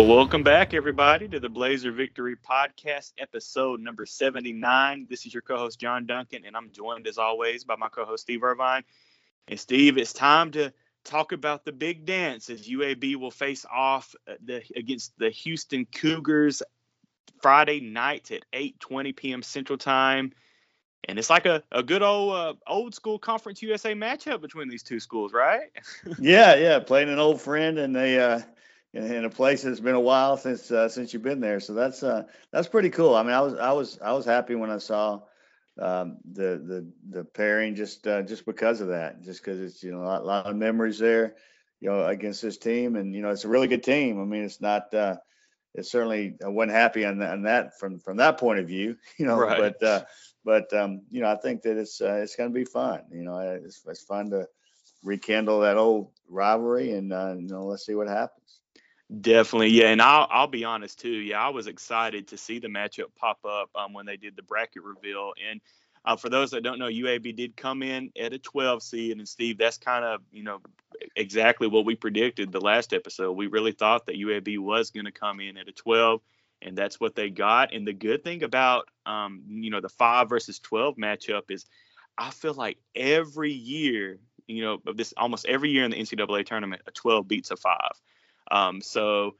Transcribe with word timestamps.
Well, 0.00 0.16
welcome 0.16 0.42
back, 0.42 0.72
everybody, 0.72 1.28
to 1.28 1.38
the 1.40 1.50
Blazer 1.50 1.92
Victory 1.92 2.34
Podcast, 2.34 3.12
episode 3.18 3.80
number 3.80 4.06
79. 4.06 5.06
This 5.10 5.26
is 5.26 5.34
your 5.34 5.42
co 5.42 5.58
host, 5.58 5.78
John 5.78 6.06
Duncan, 6.06 6.46
and 6.46 6.56
I'm 6.56 6.70
joined, 6.72 7.06
as 7.06 7.18
always, 7.18 7.64
by 7.64 7.76
my 7.76 7.90
co 7.90 8.06
host, 8.06 8.22
Steve 8.22 8.42
Irvine. 8.42 8.82
And, 9.46 9.60
Steve, 9.60 9.98
it's 9.98 10.14
time 10.14 10.52
to 10.52 10.72
talk 11.04 11.32
about 11.32 11.66
the 11.66 11.72
big 11.72 12.06
dance 12.06 12.48
as 12.48 12.66
UAB 12.66 13.16
will 13.16 13.30
face 13.30 13.66
off 13.70 14.14
uh, 14.26 14.36
the, 14.42 14.62
against 14.74 15.18
the 15.18 15.28
Houston 15.28 15.84
Cougars 15.84 16.62
Friday 17.42 17.80
night 17.80 18.30
at 18.30 18.40
8:20 18.54 19.14
p.m. 19.14 19.42
Central 19.42 19.76
Time. 19.76 20.32
And 21.08 21.18
it's 21.18 21.28
like 21.28 21.44
a, 21.44 21.62
a 21.72 21.82
good 21.82 22.02
old 22.02 22.32
uh, 22.32 22.54
old 22.66 22.94
school 22.94 23.18
Conference 23.18 23.60
USA 23.60 23.92
matchup 23.92 24.40
between 24.40 24.70
these 24.70 24.82
two 24.82 24.98
schools, 24.98 25.34
right? 25.34 25.70
yeah, 26.18 26.54
yeah, 26.54 26.78
playing 26.78 27.10
an 27.10 27.18
old 27.18 27.42
friend 27.42 27.78
and 27.78 27.94
they 27.94 28.18
uh, 28.18 28.40
in 28.92 29.24
a 29.24 29.30
place 29.30 29.62
that's 29.62 29.80
been 29.80 29.94
a 29.94 30.00
while 30.00 30.36
since 30.36 30.70
uh, 30.70 30.88
since 30.88 31.12
you've 31.12 31.22
been 31.22 31.40
there. 31.40 31.60
So 31.60 31.74
that's 31.74 32.02
uh, 32.02 32.24
that's 32.52 32.68
pretty 32.68 32.90
cool. 32.90 33.14
I 33.14 33.22
mean, 33.22 33.32
I 33.32 33.40
was 33.40 33.54
I 33.54 33.72
was 33.72 33.98
I 34.02 34.12
was 34.12 34.24
happy 34.24 34.54
when 34.54 34.70
I 34.70 34.78
saw 34.78 35.20
um, 35.80 36.18
the 36.30 36.60
the 36.64 36.92
the 37.10 37.24
pairing 37.24 37.74
just 37.74 38.06
uh, 38.06 38.22
just 38.22 38.44
because 38.44 38.80
of 38.80 38.88
that, 38.88 39.22
just 39.22 39.42
because 39.42 39.60
it's 39.60 39.82
you 39.82 39.92
know 39.92 40.02
a 40.02 40.06
lot, 40.06 40.26
lot, 40.26 40.46
of 40.46 40.56
memories 40.56 40.98
there, 40.98 41.36
you 41.80 41.90
know, 41.90 42.04
against 42.04 42.42
this 42.42 42.58
team, 42.58 42.96
and 42.96 43.14
you 43.14 43.22
know 43.22 43.30
it's 43.30 43.44
a 43.44 43.48
really 43.48 43.68
good 43.68 43.84
team. 43.84 44.20
I 44.20 44.24
mean, 44.24 44.44
it's 44.44 44.60
not. 44.60 44.92
Uh, 44.92 45.16
it's 45.72 45.92
certainly 45.92 46.34
I 46.44 46.48
wasn't 46.48 46.72
happy 46.72 47.04
on 47.04 47.18
that, 47.18 47.32
on 47.32 47.42
that 47.42 47.78
from 47.78 48.00
from 48.00 48.16
that 48.16 48.38
point 48.38 48.58
of 48.58 48.66
view, 48.66 48.96
you 49.18 49.26
know. 49.26 49.38
Right. 49.38 49.74
But 49.78 49.86
uh, 49.86 50.04
but 50.44 50.72
um, 50.72 51.02
you 51.10 51.20
know, 51.20 51.30
I 51.30 51.36
think 51.36 51.62
that 51.62 51.76
it's 51.76 52.00
uh, 52.00 52.20
it's 52.22 52.36
going 52.36 52.50
to 52.50 52.54
be 52.54 52.64
fun. 52.64 53.02
You 53.12 53.22
know, 53.22 53.38
it's, 53.38 53.82
it's 53.86 54.02
fun 54.02 54.30
to 54.30 54.48
rekindle 55.04 55.60
that 55.60 55.76
old 55.76 56.10
rivalry, 56.28 56.92
and 56.92 57.12
uh, 57.12 57.34
you 57.38 57.48
know, 57.48 57.66
let's 57.66 57.86
see 57.86 57.94
what 57.94 58.08
happens. 58.08 58.39
Definitely, 59.18 59.70
yeah, 59.70 59.88
and 59.88 60.00
I'll 60.00 60.28
I'll 60.30 60.46
be 60.46 60.64
honest 60.64 61.00
too. 61.00 61.08
Yeah, 61.10 61.40
I 61.44 61.48
was 61.48 61.66
excited 61.66 62.28
to 62.28 62.36
see 62.38 62.60
the 62.60 62.68
matchup 62.68 63.12
pop 63.16 63.38
up 63.44 63.68
um, 63.74 63.92
when 63.92 64.06
they 64.06 64.16
did 64.16 64.36
the 64.36 64.42
bracket 64.42 64.84
reveal. 64.84 65.32
And 65.50 65.60
uh, 66.04 66.14
for 66.14 66.28
those 66.28 66.52
that 66.52 66.62
don't 66.62 66.78
know, 66.78 66.86
UAB 66.86 67.34
did 67.34 67.56
come 67.56 67.82
in 67.82 68.12
at 68.20 68.32
a 68.32 68.38
12 68.38 68.82
seed, 68.84 69.18
and 69.18 69.28
Steve, 69.28 69.58
that's 69.58 69.78
kind 69.78 70.04
of 70.04 70.20
you 70.30 70.44
know 70.44 70.60
exactly 71.16 71.66
what 71.66 71.86
we 71.86 71.96
predicted 71.96 72.52
the 72.52 72.60
last 72.60 72.92
episode. 72.92 73.32
We 73.32 73.48
really 73.48 73.72
thought 73.72 74.06
that 74.06 74.14
UAB 74.14 74.58
was 74.58 74.92
going 74.92 75.06
to 75.06 75.12
come 75.12 75.40
in 75.40 75.56
at 75.56 75.68
a 75.68 75.72
12, 75.72 76.20
and 76.62 76.78
that's 76.78 77.00
what 77.00 77.16
they 77.16 77.30
got. 77.30 77.74
And 77.74 77.84
the 77.84 77.92
good 77.92 78.22
thing 78.22 78.44
about 78.44 78.86
um, 79.06 79.42
you 79.48 79.70
know 79.70 79.80
the 79.80 79.88
five 79.88 80.28
versus 80.28 80.60
12 80.60 80.94
matchup 80.98 81.50
is, 81.50 81.66
I 82.16 82.30
feel 82.30 82.54
like 82.54 82.78
every 82.94 83.52
year, 83.52 84.20
you 84.46 84.62
know, 84.62 84.78
this 84.94 85.12
almost 85.16 85.46
every 85.46 85.70
year 85.70 85.84
in 85.84 85.90
the 85.90 85.96
NCAA 85.98 86.46
tournament, 86.46 86.82
a 86.86 86.92
12 86.92 87.26
beats 87.26 87.50
a 87.50 87.56
five. 87.56 87.90
Um, 88.50 88.80
so 88.80 89.36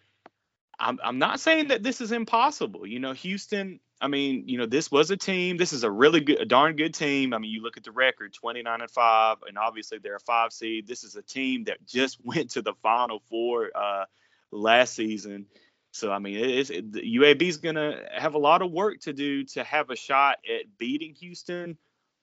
I'm, 0.79 0.99
I'm 1.03 1.19
not 1.19 1.41
saying 1.41 1.69
that 1.69 1.83
this 1.83 2.01
is 2.01 2.13
impossible. 2.13 2.87
You 2.87 3.01
know, 3.01 3.13
Houston, 3.13 3.81
I 4.01 4.09
mean, 4.09 4.49
you 4.49 4.57
know, 4.57 4.67
this 4.67 4.91
was 4.91 5.11
a 5.11 5.17
team. 5.17 5.59
This 5.59 5.73
is 5.73 5.85
a 5.85 5.91
really 5.91 6.21
good, 6.21 6.41
a 6.41 6.47
darn 6.47 6.77
good 6.77 6.95
team. 6.95 7.35
I 7.35 7.39
mean, 7.39 7.51
you 7.51 7.63
look 7.63 7.77
at 7.77 7.85
the 7.85 7.93
record 7.93 8.33
29 8.33 8.81
and 8.81 8.91
5, 8.91 9.39
and 9.47 9.59
obviously 9.59 9.99
they're 9.99 10.17
a 10.17 10.21
five 10.21 10.53
seed. 10.53 10.87
This 10.87 11.05
is 11.05 11.17
a 11.17 11.23
team 11.23 11.65
that 11.65 11.85
just 11.87 12.19
went 12.25 12.51
to 12.53 12.63
the 12.63 12.73
Final 12.83 13.21
Four 13.29 13.71
uh, 13.75 14.05
last 14.51 14.95
season. 14.95 15.47
So, 15.93 16.13
I 16.13 16.21
mean, 16.21 16.37
it, 16.37 16.93
the 16.93 17.17
UAB 17.17 17.43
is 17.43 17.57
going 17.59 17.75
to 17.75 18.01
have 18.17 18.35
a 18.35 18.39
lot 18.39 18.63
of 18.63 18.71
work 18.71 19.01
to 19.01 19.13
do 19.13 19.45
to 19.45 19.65
have 19.65 19.91
a 19.91 19.97
shot 19.97 20.39
at 20.49 20.79
beating 20.79 21.15
Houston. 21.17 21.77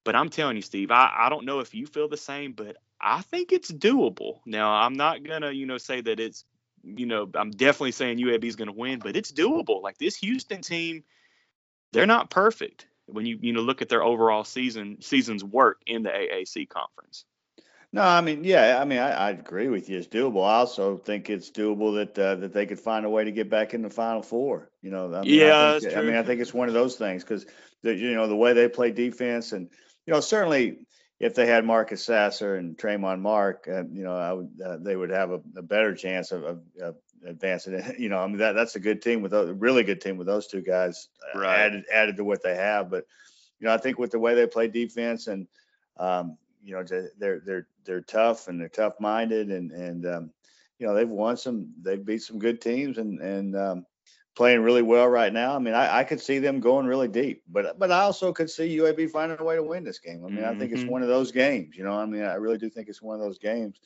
But 0.06 0.16
I'm 0.16 0.30
telling 0.30 0.56
you, 0.56 0.62
Steve, 0.62 0.90
I, 0.90 1.14
I 1.14 1.30
don't 1.30 1.46
know 1.46 1.60
if 1.60 1.76
you 1.76 1.86
feel 1.86 2.08
the 2.08 2.16
same, 2.16 2.54
but 2.54 2.78
I 3.00 3.22
think 3.24 3.52
it's 3.52 3.70
doable. 3.70 4.40
Now, 4.46 4.72
I'm 4.72 4.94
not 4.94 5.24
going 5.24 5.42
to, 5.42 5.54
you 5.54 5.66
know, 5.66 5.78
say 5.78 6.00
that 6.00 6.22
it's 6.22 6.46
you 6.84 7.06
know, 7.06 7.30
I'm 7.34 7.52
definitely 7.52 7.92
saying 7.92 8.18
UAB 8.18 8.44
is 8.44 8.56
going 8.56 8.70
to 8.70 8.74
win, 8.74 9.00
but 9.00 9.16
it's 9.16 9.32
doable. 9.32 9.82
Like 9.82 9.98
this 9.98 10.16
Houston 10.18 10.62
team, 10.62 11.04
they're 11.94 12.06
not 12.06 12.30
perfect 12.30 12.88
when 13.08 13.26
you 13.26 13.38
you 13.42 13.54
know 13.54 13.62
look 13.62 13.82
at 13.82 13.90
their 13.90 14.04
overall 14.04 14.44
season 14.44 14.98
season's 15.02 15.44
work 15.44 15.82
in 15.86 16.04
the 16.04 16.10
AAC 16.10 16.70
conference. 16.70 17.26
No, 17.94 18.02
I 18.02 18.20
mean, 18.20 18.44
yeah, 18.44 18.80
I 18.82 18.86
mean, 18.86 19.00
I, 19.00 19.12
I 19.12 19.30
agree 19.30 19.70
with 19.70 19.90
you. 19.90 19.98
It's 19.98 20.08
doable. 20.08 20.46
I 20.46 20.56
also 20.56 20.98
think 20.98 21.30
it's 21.30 21.50
doable 21.50 21.96
that 21.96 22.20
uh, 22.20 22.36
that 22.36 22.54
they 22.54 22.66
could 22.66 22.80
find 22.80 23.06
a 23.06 23.10
way 23.10 23.24
to 23.24 23.32
get 23.32 23.50
back 23.50 23.74
in 23.74 23.82
the 23.82 23.90
Final 23.90 24.22
Four. 24.22 24.70
You 24.82 24.92
know, 24.92 25.14
I 25.14 25.22
mean, 25.22 25.34
yeah, 25.34 25.76
I, 25.76 25.80
think, 25.80 25.98
I 25.98 26.02
mean, 26.02 26.16
I 26.16 26.24
think 26.24 26.42
it's 26.42 26.54
one 26.54 26.68
of 26.68 26.74
those 26.74 26.98
things 26.98 27.24
because 27.24 27.46
you 27.84 28.14
know 28.14 28.28
the 28.28 28.36
way 28.36 28.54
they 28.54 28.68
play 28.68 28.92
defense 28.92 29.54
and 29.54 29.70
you 30.06 30.14
know 30.14 30.20
certainly 30.20 30.80
if 31.20 31.34
they 31.34 31.48
had 31.48 31.66
Marcus 31.66 32.06
Sasser 32.06 32.56
and 32.56 32.78
Tramon 32.78 33.20
Mark, 33.20 33.68
uh, 33.68 33.84
you 33.92 34.04
know, 34.04 34.36
would, 34.36 34.62
uh, 34.66 34.78
they 34.78 34.96
would 34.96 35.10
have 35.10 35.32
a, 35.32 35.42
a 35.56 35.62
better 35.64 35.96
chance 35.96 36.32
of, 36.32 36.44
of, 36.44 36.62
of, 36.82 36.96
advancing. 37.26 37.82
You 37.98 38.10
know, 38.10 38.20
I 38.20 38.28
mean 38.28 38.38
that 38.38 38.54
that's 38.54 38.76
a 38.76 38.80
good 38.80 39.02
team 39.02 39.22
with 39.22 39.34
a 39.34 39.54
really 39.54 39.84
good 39.84 40.02
team 40.02 40.18
with 40.18 40.28
those 40.28 40.48
two 40.48 40.62
guys 40.62 41.10
uh, 41.34 41.40
right. 41.40 41.60
added 41.60 41.84
added 41.92 42.18
to 42.18 42.24
what 42.24 42.44
they 42.44 42.56
have. 42.56 42.92
But 42.92 43.06
you 43.60 43.68
know, 43.68 43.74
I 43.74 43.78
think 43.78 43.98
with 43.98 44.12
the 44.12 44.20
way 44.20 44.36
they 44.36 44.46
play 44.46 44.68
defense 44.68 45.28
and 45.28 45.48
um, 45.98 46.38
you 46.64 46.74
know 46.74 46.84
they're 47.18 47.42
they're 47.44 47.68
they're 47.86 48.02
tough 48.02 48.48
and 48.48 48.60
they're 48.62 48.70
tough 48.70 48.94
minded 49.00 49.50
and 49.50 49.72
and 49.72 50.06
um, 50.06 50.32
you 50.78 50.86
know 50.86 50.94
they've 50.94 51.10
won 51.10 51.38
some 51.38 51.74
they've 51.82 52.06
beat 52.06 52.22
some 52.22 52.38
good 52.38 52.62
teams 52.62 53.00
and 53.00 53.20
and 53.20 53.56
um, 53.56 53.86
playing 54.38 54.62
really 54.62 54.84
well 54.84 55.08
right 55.08 55.34
now. 55.34 55.56
I 55.56 55.60
mean, 55.60 55.74
I, 55.74 56.00
I, 56.00 56.04
could 56.04 56.22
see 56.22 56.38
them 56.38 56.60
going 56.60 56.86
really 56.86 57.08
deep, 57.08 57.42
but 57.50 57.80
but 57.80 57.92
I 57.92 58.02
also 58.02 58.32
could 58.32 58.52
see 58.52 58.78
UAB 58.78 59.10
finding 59.10 59.40
a 59.40 59.44
way 59.44 59.56
to 59.56 59.64
win 59.64 59.84
this 59.84 59.98
game. 59.98 60.24
I 60.24 60.28
mean, 60.28 60.38
mm-hmm. 60.38 60.56
I 60.56 60.60
think 60.60 60.72
it's 60.72 60.82
mm-hmm. 60.82 60.92
one 60.92 61.02
of 61.02 61.08
those 61.08 61.32
games. 61.32 61.76
You 61.76 61.84
know, 61.84 61.94
I 61.94 62.06
mean, 62.06 62.22
I 62.22 62.36
really 62.36 62.60
do 62.60 62.70
think 62.70 62.88
it's 62.88 63.02
one 63.02 63.16
of 63.16 63.22
those 63.22 63.40
games. 63.40 63.80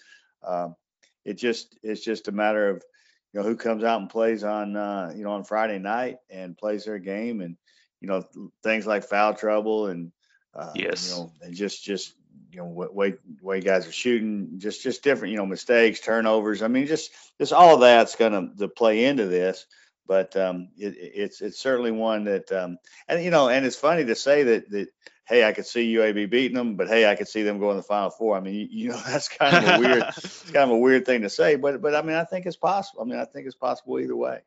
Um, 0.44 0.75
it 1.23 1.35
just 1.35 1.79
it's 1.81 2.03
just 2.03 2.28
a 2.28 2.34
matter 2.34 2.69
of 2.69 2.84
you 3.31 3.39
know 3.39 3.47
who 3.47 3.56
comes 3.56 3.85
out 3.85 4.01
and 4.01 4.09
plays 4.09 4.44
on 4.44 4.75
uh, 4.75 5.13
you 5.16 5.23
know 5.23 5.31
on 5.31 5.45
Friday 5.45 5.79
night 5.79 6.17
and 6.29 6.57
plays 6.57 6.83
their 6.83 7.00
game, 7.00 7.39
and 7.39 7.56
you 8.01 8.09
know 8.09 8.25
things 8.62 8.85
like 8.85 9.06
foul 9.06 9.33
trouble 9.33 9.88
and 9.88 10.12
uh, 10.53 10.72
yes, 10.75 11.09
you 11.09 11.16
know, 11.16 11.31
and 11.41 11.56
just 11.56 11.81
just 11.81 12.13
you 12.51 12.57
know 12.57 12.66
way 12.66 13.13
way 13.41 13.62
guys 13.62 13.88
are 13.88 13.94
shooting, 13.94 14.56
just 14.57 14.83
just 14.83 15.01
different 15.01 15.31
you 15.31 15.38
know 15.38 15.45
mistakes, 15.45 16.01
turnovers. 16.01 16.62
I 16.62 16.68
mean, 16.68 16.88
just 16.88 17.09
just 17.39 17.53
all 17.53 17.75
of 17.75 17.79
that's 17.79 18.18
gonna 18.18 18.50
to 18.57 18.68
play 18.68 19.06
into 19.06 19.28
this 19.28 19.66
but 20.12 20.36
um, 20.36 20.68
it, 20.78 20.94
it's 20.98 21.40
it's 21.40 21.58
certainly 21.58 21.92
one 21.92 22.26
that 22.26 22.52
um, 22.52 22.78
and 23.08 23.24
you 23.24 23.32
know 23.32 23.48
and 23.48 23.66
it's 23.66 23.78
funny 23.78 24.04
to 24.04 24.14
say 24.14 24.44
that 24.44 24.70
that 24.70 24.90
hey 25.26 25.46
I 25.48 25.54
could 25.54 25.66
see 25.66 25.96
UAB 25.96 26.30
beating 26.30 26.58
them, 26.58 26.76
but 26.76 26.90
hey 26.90 27.10
I 27.10 27.16
could 27.16 27.30
see 27.30 27.44
them 27.44 27.60
going 27.60 27.78
to 27.78 27.82
the 27.82 27.88
Final 27.88 28.10
Four. 28.10 28.36
I 28.36 28.42
mean 28.42 28.56
you, 28.56 28.68
you 28.70 28.90
know 28.90 29.02
that's 29.08 29.30
kind 29.30 29.56
of 29.56 29.64
a 29.64 29.80
weird 29.80 30.04
kind 30.54 30.70
of 30.70 30.72
a 30.72 30.78
weird 30.78 31.06
thing 31.06 31.22
to 31.22 31.30
say, 31.30 31.56
but 31.56 31.82
but 31.82 31.96
I 31.96 32.02
mean 32.02 32.18
I 32.18 32.26
think 32.26 32.46
it's 32.46 32.58
possible. 32.58 33.04
I 33.04 33.06
mean 33.06 33.20
I 33.20 33.24
think 33.24 33.48
it's 33.48 33.56
possible 33.56 34.02
either 34.02 34.18
way. 34.18 34.42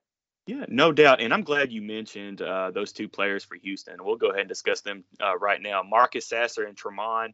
Yeah, 0.47 0.67
no 0.69 0.93
doubt. 0.93 1.23
And 1.23 1.33
I'm 1.33 1.45
glad 1.45 1.73
you 1.73 1.81
mentioned 1.81 2.43
uh, 2.43 2.71
those 2.71 2.93
two 2.93 3.09
players 3.09 3.43
for 3.43 3.55
Houston. 3.55 4.05
We'll 4.05 4.17
go 4.17 4.29
ahead 4.29 4.41
and 4.41 4.49
discuss 4.51 4.83
them 4.83 5.05
uh, 5.19 5.39
right 5.39 5.63
now. 5.63 5.83
Marcus 5.83 6.29
Sasser 6.29 6.65
and 6.65 6.77
Tramon. 6.77 7.33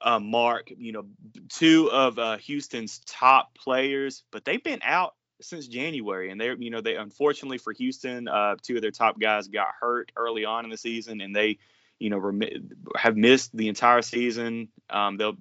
uh, 0.00 0.20
Mark, 0.20 0.70
you 0.78 0.92
know, 0.92 1.06
two 1.48 1.90
of 1.90 2.16
uh, 2.20 2.36
Houston's 2.36 3.00
top 3.06 3.56
players, 3.58 4.22
but 4.30 4.44
they've 4.44 4.62
been 4.62 4.82
out 4.84 5.15
since 5.40 5.66
January, 5.66 6.30
and 6.30 6.40
they, 6.40 6.54
you 6.58 6.70
know, 6.70 6.80
they 6.80 6.96
unfortunately 6.96 7.58
for 7.58 7.72
Houston, 7.72 8.28
uh, 8.28 8.56
two 8.62 8.76
of 8.76 8.82
their 8.82 8.90
top 8.90 9.18
guys 9.18 9.48
got 9.48 9.68
hurt 9.80 10.12
early 10.16 10.44
on 10.44 10.64
in 10.64 10.70
the 10.70 10.76
season, 10.76 11.20
and 11.20 11.34
they, 11.34 11.58
you 11.98 12.10
know, 12.10 12.18
rem- 12.18 12.70
have 12.96 13.16
missed 13.16 13.56
the 13.56 13.68
entire 13.68 14.02
season. 14.02 14.68
Um, 14.90 15.16
they'll, 15.16 15.36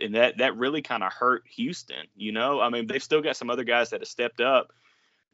and 0.00 0.14
that 0.14 0.38
that 0.38 0.56
really 0.56 0.82
kind 0.82 1.02
of 1.02 1.12
hurt 1.12 1.44
Houston. 1.56 2.06
You 2.16 2.32
know, 2.32 2.60
I 2.60 2.70
mean, 2.70 2.86
they've 2.86 3.02
still 3.02 3.22
got 3.22 3.36
some 3.36 3.50
other 3.50 3.64
guys 3.64 3.90
that 3.90 4.00
have 4.00 4.08
stepped 4.08 4.40
up. 4.40 4.72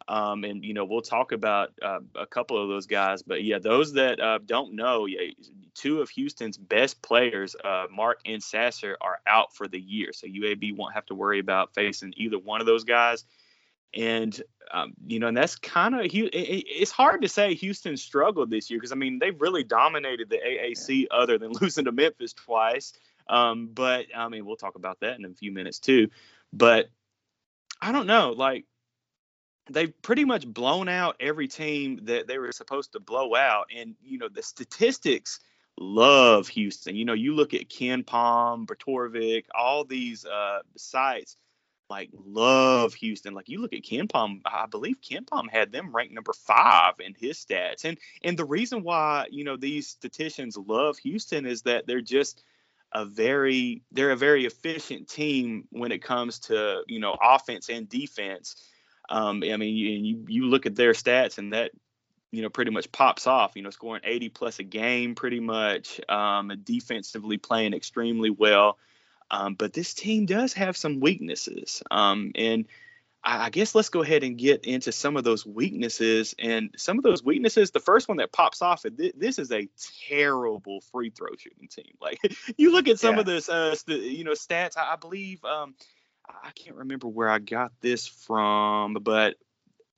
Um, 0.06 0.44
and 0.44 0.64
you 0.64 0.72
know 0.72 0.86
we'll 0.86 1.02
talk 1.02 1.32
about 1.32 1.70
uh, 1.82 1.98
a 2.14 2.24
couple 2.24 2.62
of 2.62 2.68
those 2.68 2.86
guys, 2.86 3.22
but 3.22 3.44
yeah, 3.44 3.58
those 3.58 3.92
that 3.94 4.18
uh, 4.20 4.38
don't 4.46 4.74
know, 4.74 5.04
yeah, 5.04 5.32
two 5.74 6.00
of 6.00 6.08
Houston's 6.10 6.56
best 6.56 7.02
players, 7.02 7.54
uh, 7.62 7.86
Mark 7.90 8.20
and 8.24 8.42
Sasser, 8.42 8.96
are 9.02 9.18
out 9.26 9.54
for 9.54 9.68
the 9.68 9.78
year, 9.78 10.12
so 10.14 10.26
UAB 10.26 10.74
won't 10.74 10.94
have 10.94 11.04
to 11.06 11.14
worry 11.14 11.40
about 11.40 11.74
facing 11.74 12.14
either 12.16 12.38
one 12.38 12.62
of 12.62 12.66
those 12.66 12.84
guys 12.84 13.24
and 13.94 14.40
um, 14.72 14.92
you 15.06 15.18
know, 15.18 15.28
and 15.28 15.36
that's 15.36 15.56
kind 15.56 15.94
of 15.94 16.02
it's 16.12 16.90
hard 16.90 17.22
to 17.22 17.28
say 17.28 17.54
Houston 17.54 17.96
struggled 17.96 18.50
this 18.50 18.70
year 18.70 18.78
because 18.78 18.92
I 18.92 18.96
mean 18.96 19.18
they've 19.18 19.40
really 19.40 19.64
dominated 19.64 20.28
the 20.28 20.36
AAC 20.36 21.06
other 21.10 21.38
than 21.38 21.52
losing 21.60 21.86
to 21.86 21.92
Memphis 21.92 22.32
twice. 22.32 22.92
Um, 23.28 23.70
but 23.72 24.06
I 24.14 24.28
mean 24.28 24.44
we'll 24.44 24.56
talk 24.56 24.74
about 24.74 25.00
that 25.00 25.18
in 25.18 25.24
a 25.24 25.30
few 25.30 25.52
minutes 25.52 25.78
too. 25.78 26.08
But 26.52 26.90
I 27.80 27.92
don't 27.92 28.06
know, 28.06 28.32
like 28.32 28.64
they've 29.70 29.92
pretty 30.02 30.24
much 30.24 30.46
blown 30.46 30.88
out 30.88 31.16
every 31.20 31.48
team 31.48 32.00
that 32.04 32.26
they 32.26 32.38
were 32.38 32.52
supposed 32.52 32.92
to 32.92 33.00
blow 33.00 33.34
out, 33.34 33.68
and 33.74 33.94
you 34.02 34.18
know 34.18 34.28
the 34.28 34.42
statistics 34.42 35.40
love 35.78 36.48
Houston. 36.48 36.96
You 36.96 37.04
know, 37.04 37.14
you 37.14 37.34
look 37.34 37.54
at 37.54 37.68
KenPom, 37.68 38.66
Bertorvik, 38.66 39.44
all 39.54 39.84
these 39.84 40.26
uh, 40.26 40.58
sites 40.76 41.36
like 41.90 42.10
love 42.26 42.94
Houston. 42.94 43.34
Like 43.34 43.48
you 43.48 43.60
look 43.60 43.72
at 43.72 43.82
KenPom, 43.82 44.40
I 44.44 44.66
believe 44.66 45.00
KenPom 45.00 45.50
had 45.50 45.72
them 45.72 45.94
ranked 45.94 46.14
number 46.14 46.32
five 46.32 46.94
in 47.00 47.14
his 47.18 47.38
stats. 47.38 47.84
And 47.84 47.98
and 48.22 48.36
the 48.36 48.44
reason 48.44 48.82
why 48.82 49.26
you 49.30 49.44
know 49.44 49.56
these 49.56 49.88
statisticians 49.88 50.56
love 50.56 50.98
Houston 50.98 51.46
is 51.46 51.62
that 51.62 51.86
they're 51.86 52.00
just 52.00 52.42
a 52.92 53.04
very 53.04 53.82
they're 53.92 54.12
a 54.12 54.16
very 54.16 54.46
efficient 54.46 55.08
team 55.08 55.66
when 55.70 55.92
it 55.92 56.02
comes 56.02 56.38
to 56.40 56.82
you 56.86 57.00
know 57.00 57.16
offense 57.20 57.68
and 57.68 57.88
defense. 57.88 58.56
Um, 59.10 59.42
I 59.42 59.56
mean, 59.56 59.76
you, 59.76 59.88
you 59.90 60.24
you 60.28 60.44
look 60.46 60.66
at 60.66 60.76
their 60.76 60.92
stats 60.92 61.38
and 61.38 61.52
that 61.52 61.70
you 62.30 62.42
know 62.42 62.50
pretty 62.50 62.70
much 62.70 62.90
pops 62.92 63.26
off. 63.26 63.52
You 63.54 63.62
know, 63.62 63.70
scoring 63.70 64.02
80 64.04 64.28
plus 64.30 64.58
a 64.58 64.64
game, 64.64 65.14
pretty 65.14 65.40
much. 65.40 66.00
Um, 66.08 66.52
defensively 66.64 67.38
playing 67.38 67.74
extremely 67.74 68.30
well. 68.30 68.78
Um, 69.30 69.54
but 69.54 69.72
this 69.72 69.94
team 69.94 70.26
does 70.26 70.54
have 70.54 70.76
some 70.76 71.00
weaknesses. 71.00 71.82
Um, 71.90 72.32
and 72.34 72.66
I 73.22 73.50
guess 73.50 73.74
let's 73.74 73.88
go 73.88 74.02
ahead 74.02 74.22
and 74.22 74.38
get 74.38 74.64
into 74.64 74.92
some 74.92 75.16
of 75.16 75.24
those 75.24 75.44
weaknesses. 75.44 76.34
And 76.38 76.70
some 76.76 76.98
of 76.98 77.04
those 77.04 77.22
weaknesses, 77.22 77.70
the 77.70 77.80
first 77.80 78.08
one 78.08 78.18
that 78.18 78.32
pops 78.32 78.62
off, 78.62 78.84
this 78.84 79.38
is 79.38 79.52
a 79.52 79.68
terrible 80.08 80.80
free 80.92 81.10
throw 81.10 81.34
shooting 81.36 81.68
team. 81.68 81.94
Like 82.00 82.20
you 82.56 82.72
look 82.72 82.88
at 82.88 83.00
some 83.00 83.16
yeah. 83.16 83.20
of 83.20 83.26
this, 83.26 83.48
uh, 83.48 83.74
you 83.86 84.24
know, 84.24 84.32
stats. 84.32 84.78
I, 84.78 84.96
believe 84.96 85.44
um, 85.44 85.74
I 86.26 86.50
can't 86.52 86.76
remember 86.76 87.08
where 87.08 87.28
I 87.28 87.38
got 87.38 87.72
this 87.80 88.06
from, 88.06 88.94
but 88.94 89.36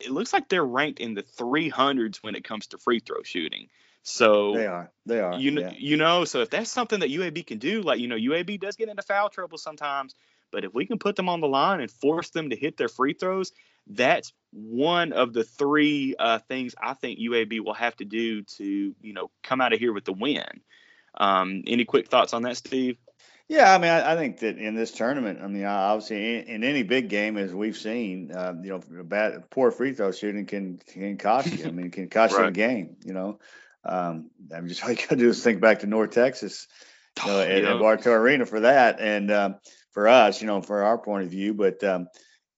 it 0.01 0.11
looks 0.11 0.33
like 0.33 0.49
they're 0.49 0.65
ranked 0.65 0.99
in 0.99 1.15
the 1.15 1.23
300s 1.23 2.17
when 2.23 2.35
it 2.35 2.43
comes 2.43 2.69
to 2.69 2.79
free 2.79 3.01
throw 3.01 3.23
shooting. 3.23 3.69
So 4.03 4.55
they 4.55 4.67
are, 4.67 4.91
they 5.07 5.21
are. 5.21 5.35
You 5.35 5.51
know, 5.51 5.63
yeah. 5.63 5.75
you 5.77 5.97
know, 5.97 6.25
so 6.25 6.41
if 6.41 6.51
that's 6.51 6.71
something 6.71 7.01
that 7.01 7.11
UAB 7.11 7.47
can 7.47 7.59
do, 7.59 7.83
like 7.83 8.01
you 8.01 8.09
know, 8.09 8.17
UAB 8.17 8.61
does 8.61 8.77
get 8.77 8.89
into 8.89 9.03
foul 9.03 9.29
trouble 9.29 9.59
sometimes. 9.59 10.15
But 10.53 10.65
if 10.65 10.75
we 10.75 10.87
can 10.87 10.99
put 10.99 11.17
them 11.17 11.29
on 11.29 11.41
the 11.41 11.47
line 11.47 11.81
and 11.81 11.91
force 11.91 12.31
them 12.31 12.51
to 12.51 12.57
hit 12.57 12.77
their 12.77 12.89
free 12.89 13.13
throws, 13.13 13.53
that's 13.87 14.33
one 14.53 15.13
of 15.13 15.33
the 15.33 15.45
three 15.45 16.15
uh, 16.19 16.39
things 16.39 16.75
I 16.81 16.95
think 16.95 17.19
UAB 17.19 17.61
will 17.61 17.75
have 17.75 17.97
to 17.97 18.05
do 18.05 18.43
to, 18.43 18.95
you 19.01 19.13
know, 19.13 19.31
come 19.43 19.61
out 19.61 19.73
of 19.73 19.79
here 19.79 19.93
with 19.93 20.05
the 20.05 20.13
win. 20.13 20.45
Um, 21.15 21.63
any 21.67 21.85
quick 21.85 22.09
thoughts 22.09 22.33
on 22.33 22.43
that, 22.43 22.57
Steve? 22.57 22.97
Yeah, 23.49 23.75
I 23.75 23.79
mean, 23.79 23.91
I, 23.91 24.13
I 24.13 24.17
think 24.17 24.39
that 24.41 24.59
in 24.59 24.77
this 24.77 24.93
tournament, 24.93 25.41
I 25.43 25.49
mean, 25.49 25.65
obviously, 25.65 26.37
in, 26.37 26.45
in 26.45 26.65
any 26.65 26.85
big 26.85 27.09
game, 27.09 27.37
as 27.37 27.53
we've 27.53 27.77
seen, 27.77 28.31
uh, 28.31 28.55
you 28.63 28.71
know, 28.71 29.03
bad 29.03 29.51
poor 29.51 29.73
free 29.73 29.93
throw 29.93 30.13
shooting 30.13 30.47
can 30.47 30.79
can 30.87 31.17
cost 31.17 31.53
you. 31.53 31.67
I 31.67 31.73
mean, 31.73 31.91
can 31.91 32.09
cost 32.09 32.35
right. 32.35 32.43
you 32.43 32.49
a 32.49 32.53
game. 32.53 32.97
You 33.05 33.13
know, 33.13 33.41
um, 33.85 34.31
I'm 34.55 34.69
just 34.69 34.83
all 34.83 34.91
you 34.91 34.97
got 34.97 35.11
to 35.11 35.17
do 35.17 35.29
is 35.29 35.43
think 35.43 35.61
back 35.61 35.81
to 35.81 35.87
North 35.87 36.11
Texas, 36.11 36.67
you 37.25 37.31
know, 37.31 37.41
at, 37.41 37.65
at 37.65 37.79
Bartow 37.79 38.13
Arena 38.13 38.47
for 38.47 38.61
that, 38.61 39.01
and 39.01 39.31
um, 39.31 39.57
for 39.91 40.09
us, 40.09 40.41
you 40.41 40.47
know, 40.47 40.61
for 40.61 40.83
our 40.83 40.99
point 40.99 41.25
of 41.25 41.31
view. 41.31 41.55
But 41.55 41.83
um, 41.85 42.09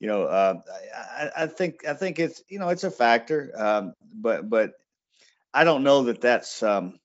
you 0.01 0.09
know, 0.09 0.25
uh, 0.25 0.61
I, 1.17 1.31
I, 1.45 1.47
think 1.47 1.87
I 1.87 1.95
think 1.95 2.19
it's 2.19 2.43
you 2.49 2.59
know 2.59 2.69
it's 2.69 2.85
a 2.85 2.91
factor, 2.91 3.53
um, 3.57 3.95
but 4.15 4.49
but 4.49 4.73
I 5.55 5.65
don't 5.65 5.85
know 5.85 6.05
that 6.05 6.21
that's 6.21 6.63
um, 6.63 6.99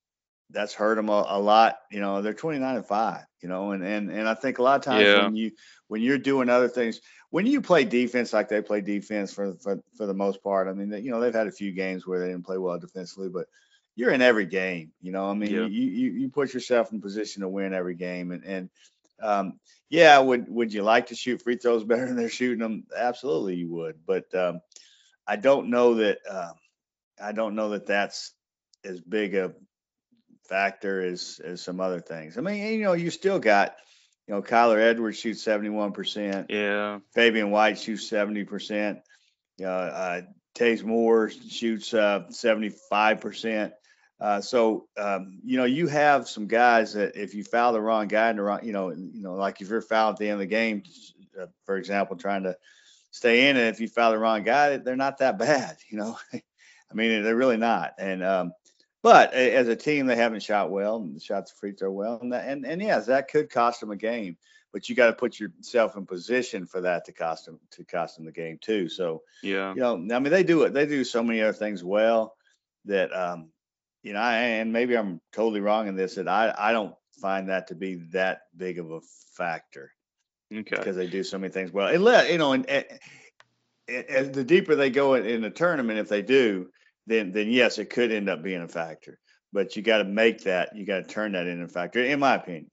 that's 0.49 0.73
hurt 0.73 0.95
them 0.95 1.09
a, 1.09 1.25
a, 1.29 1.39
lot. 1.39 1.77
You 1.91 1.99
know, 1.99 2.21
they're 2.21 2.33
29 2.33 2.75
and 2.75 2.85
five. 2.85 3.25
You 3.41 3.49
know, 3.49 3.71
and 3.71 3.83
and 3.83 4.09
and 4.09 4.27
I 4.27 4.33
think 4.33 4.57
a 4.57 4.63
lot 4.63 4.79
of 4.79 4.83
times 4.83 5.05
yeah. 5.05 5.23
when 5.23 5.35
you 5.35 5.51
when 5.89 6.01
you're 6.01 6.17
doing 6.17 6.49
other 6.49 6.67
things, 6.67 6.99
when 7.29 7.45
you 7.45 7.61
play 7.61 7.85
defense 7.85 8.33
like 8.33 8.49
they 8.49 8.61
play 8.61 8.81
defense 8.81 9.31
for 9.31 9.53
for 9.55 9.79
for 9.95 10.07
the 10.07 10.13
most 10.15 10.41
part. 10.41 10.67
I 10.67 10.73
mean, 10.73 10.91
you 11.03 11.11
know, 11.11 11.19
they've 11.19 11.33
had 11.33 11.47
a 11.47 11.51
few 11.51 11.71
games 11.71 12.07
where 12.07 12.19
they 12.19 12.27
didn't 12.27 12.45
play 12.45 12.57
well 12.57 12.79
defensively, 12.79 13.29
but 13.29 13.45
you're 13.97 14.11
in 14.11 14.21
every 14.21 14.45
game. 14.45 14.91
You 15.01 15.11
know, 15.11 15.29
I 15.29 15.33
mean, 15.33 15.49
yeah. 15.49 15.65
you, 15.65 15.89
you 15.89 16.11
you 16.11 16.29
put 16.29 16.53
yourself 16.53 16.93
in 16.93 17.01
position 17.01 17.41
to 17.41 17.49
win 17.49 17.73
every 17.73 17.95
game, 17.95 18.31
and 18.31 18.43
and 18.45 18.69
um, 19.21 19.59
yeah, 19.89 20.19
would 20.19 20.47
would 20.47 20.71
you 20.71 20.83
like 20.83 21.07
to 21.07 21.15
shoot 21.15 21.41
free 21.41 21.57
throws 21.57 21.83
better 21.85 22.05
than 22.05 22.15
they're 22.15 22.29
shooting 22.29 22.59
them? 22.59 22.85
Absolutely, 22.95 23.55
you 23.55 23.69
would. 23.71 23.95
But 24.05 24.33
um, 24.35 24.61
I 25.27 25.35
don't 25.35 25.71
know 25.71 25.95
that 25.95 26.19
uh, 26.29 26.51
I 27.21 27.31
don't 27.31 27.55
know 27.55 27.69
that 27.69 27.87
that's 27.87 28.33
as 28.85 29.01
big 29.01 29.33
a 29.33 29.53
factor 30.47 31.01
as 31.01 31.41
as 31.43 31.61
some 31.61 31.81
other 31.81 31.99
things. 31.99 32.37
I 32.37 32.41
mean, 32.41 32.63
you 32.63 32.83
know, 32.83 32.93
you 32.93 33.09
still 33.09 33.39
got 33.39 33.77
you 34.27 34.35
know 34.35 34.43
Kyler 34.43 34.79
Edwards 34.79 35.17
shoots 35.17 35.41
seventy 35.41 35.69
one 35.69 35.91
percent. 35.91 36.51
Yeah. 36.51 36.99
Fabian 37.15 37.49
White 37.49 37.79
shoots 37.79 38.07
seventy 38.07 38.43
percent. 38.43 38.99
You 39.57 39.65
know, 39.65 39.71
uh, 39.71 40.21
Taze 40.53 40.83
Moore 40.83 41.31
shoots 41.31 41.95
uh, 41.95 42.29
seventy 42.29 42.69
five 42.69 43.21
percent. 43.21 43.73
Uh, 44.19 44.41
so 44.41 44.87
um, 44.97 45.39
you 45.43 45.57
know 45.57 45.65
you 45.65 45.87
have 45.87 46.27
some 46.27 46.47
guys 46.47 46.93
that 46.93 47.15
if 47.15 47.35
you 47.35 47.43
foul 47.43 47.73
the 47.73 47.81
wrong 47.81 48.07
guy 48.07 48.31
in 48.31 48.37
the 48.37 48.41
wrong, 48.41 48.59
you 48.63 48.73
know, 48.73 48.89
you 48.89 49.21
know, 49.21 49.35
like 49.35 49.61
if 49.61 49.69
you're 49.69 49.81
fouled 49.81 50.13
at 50.13 50.19
the 50.19 50.25
end 50.25 50.33
of 50.33 50.39
the 50.39 50.47
game, 50.47 50.83
uh, 51.39 51.45
for 51.65 51.77
example, 51.77 52.15
trying 52.15 52.43
to 52.43 52.57
stay 53.11 53.47
in, 53.49 53.57
and 53.57 53.67
if 53.67 53.79
you 53.79 53.87
foul 53.87 54.11
the 54.11 54.17
wrong 54.17 54.43
guy, 54.43 54.77
they're 54.77 54.95
not 54.95 55.19
that 55.19 55.37
bad, 55.37 55.77
you 55.89 55.97
know. 55.97 56.17
I 56.33 56.93
mean, 56.93 57.21
they're 57.23 57.35
really 57.35 57.57
not. 57.57 57.93
And 57.99 58.23
um, 58.23 58.53
but 59.03 59.33
as 59.33 59.67
a 59.67 59.75
team, 59.75 60.07
they 60.07 60.15
haven't 60.15 60.41
shot 60.41 60.71
well, 60.71 60.97
and 60.97 61.21
shot 61.21 61.45
the 61.45 61.49
shots 61.49 61.59
free 61.59 61.73
throw 61.73 61.91
well, 61.91 62.19
and 62.21 62.33
that, 62.33 62.47
and 62.47 62.65
and 62.65 62.81
yes, 62.81 63.05
that 63.05 63.29
could 63.29 63.49
cost 63.49 63.81
them 63.81 63.91
a 63.91 63.95
game. 63.95 64.37
But 64.73 64.89
you 64.89 64.95
got 64.95 65.07
to 65.07 65.13
put 65.13 65.39
yourself 65.39 65.95
in 65.95 66.05
position 66.05 66.65
for 66.65 66.81
that 66.81 67.05
to 67.05 67.13
cost 67.13 67.45
them 67.45 67.59
to 67.71 67.85
cost 67.85 68.17
them 68.17 68.25
the 68.25 68.31
game 68.31 68.57
too. 68.59 68.89
So 68.89 69.21
yeah, 69.43 69.73
you 69.73 69.81
know, 69.81 69.93
I 69.93 70.19
mean, 70.19 70.31
they 70.31 70.43
do 70.43 70.63
it. 70.63 70.73
They 70.73 70.85
do 70.85 71.03
so 71.03 71.23
many 71.23 71.41
other 71.41 71.53
things 71.53 71.83
well 71.83 72.35
that 72.85 73.15
um, 73.15 73.49
you 74.07 74.13
know, 74.13 74.19
and 74.21 74.71
maybe 74.71 74.95
I'm 74.95 75.19
totally 75.33 75.59
wrong 75.59 75.87
in 75.87 75.97
this 75.97 76.15
that 76.15 76.29
I 76.29 76.53
I 76.57 76.71
don't 76.71 76.95
find 77.21 77.49
that 77.49 77.67
to 77.67 77.75
be 77.75 77.95
that 78.13 78.43
big 78.55 78.79
of 78.79 78.89
a 78.89 79.01
factor. 79.35 79.91
Okay. 80.51 80.77
Because 80.77 80.95
they 80.95 81.07
do 81.07 81.23
so 81.23 81.37
many 81.37 81.51
things 81.51 81.73
well. 81.73 81.93
let 81.99 82.31
you 82.31 82.37
know, 82.37 82.53
and, 82.53 82.65
and, 82.69 82.85
and 83.89 84.33
the 84.33 84.45
deeper 84.45 84.75
they 84.75 84.89
go 84.89 85.15
in, 85.15 85.25
in 85.25 85.41
the 85.41 85.49
tournament, 85.49 85.99
if 85.99 86.07
they 86.07 86.21
do, 86.21 86.69
then 87.05 87.33
then 87.33 87.49
yes, 87.49 87.79
it 87.79 87.89
could 87.89 88.13
end 88.13 88.29
up 88.29 88.41
being 88.41 88.61
a 88.61 88.67
factor. 88.67 89.19
But 89.51 89.75
you 89.75 89.81
got 89.81 89.97
to 89.97 90.03
make 90.05 90.43
that, 90.43 90.73
you 90.73 90.85
got 90.85 90.97
to 90.97 91.03
turn 91.03 91.33
that 91.33 91.47
into 91.47 91.65
a 91.65 91.67
factor, 91.67 92.01
in 92.01 92.19
my 92.19 92.35
opinion. 92.35 92.71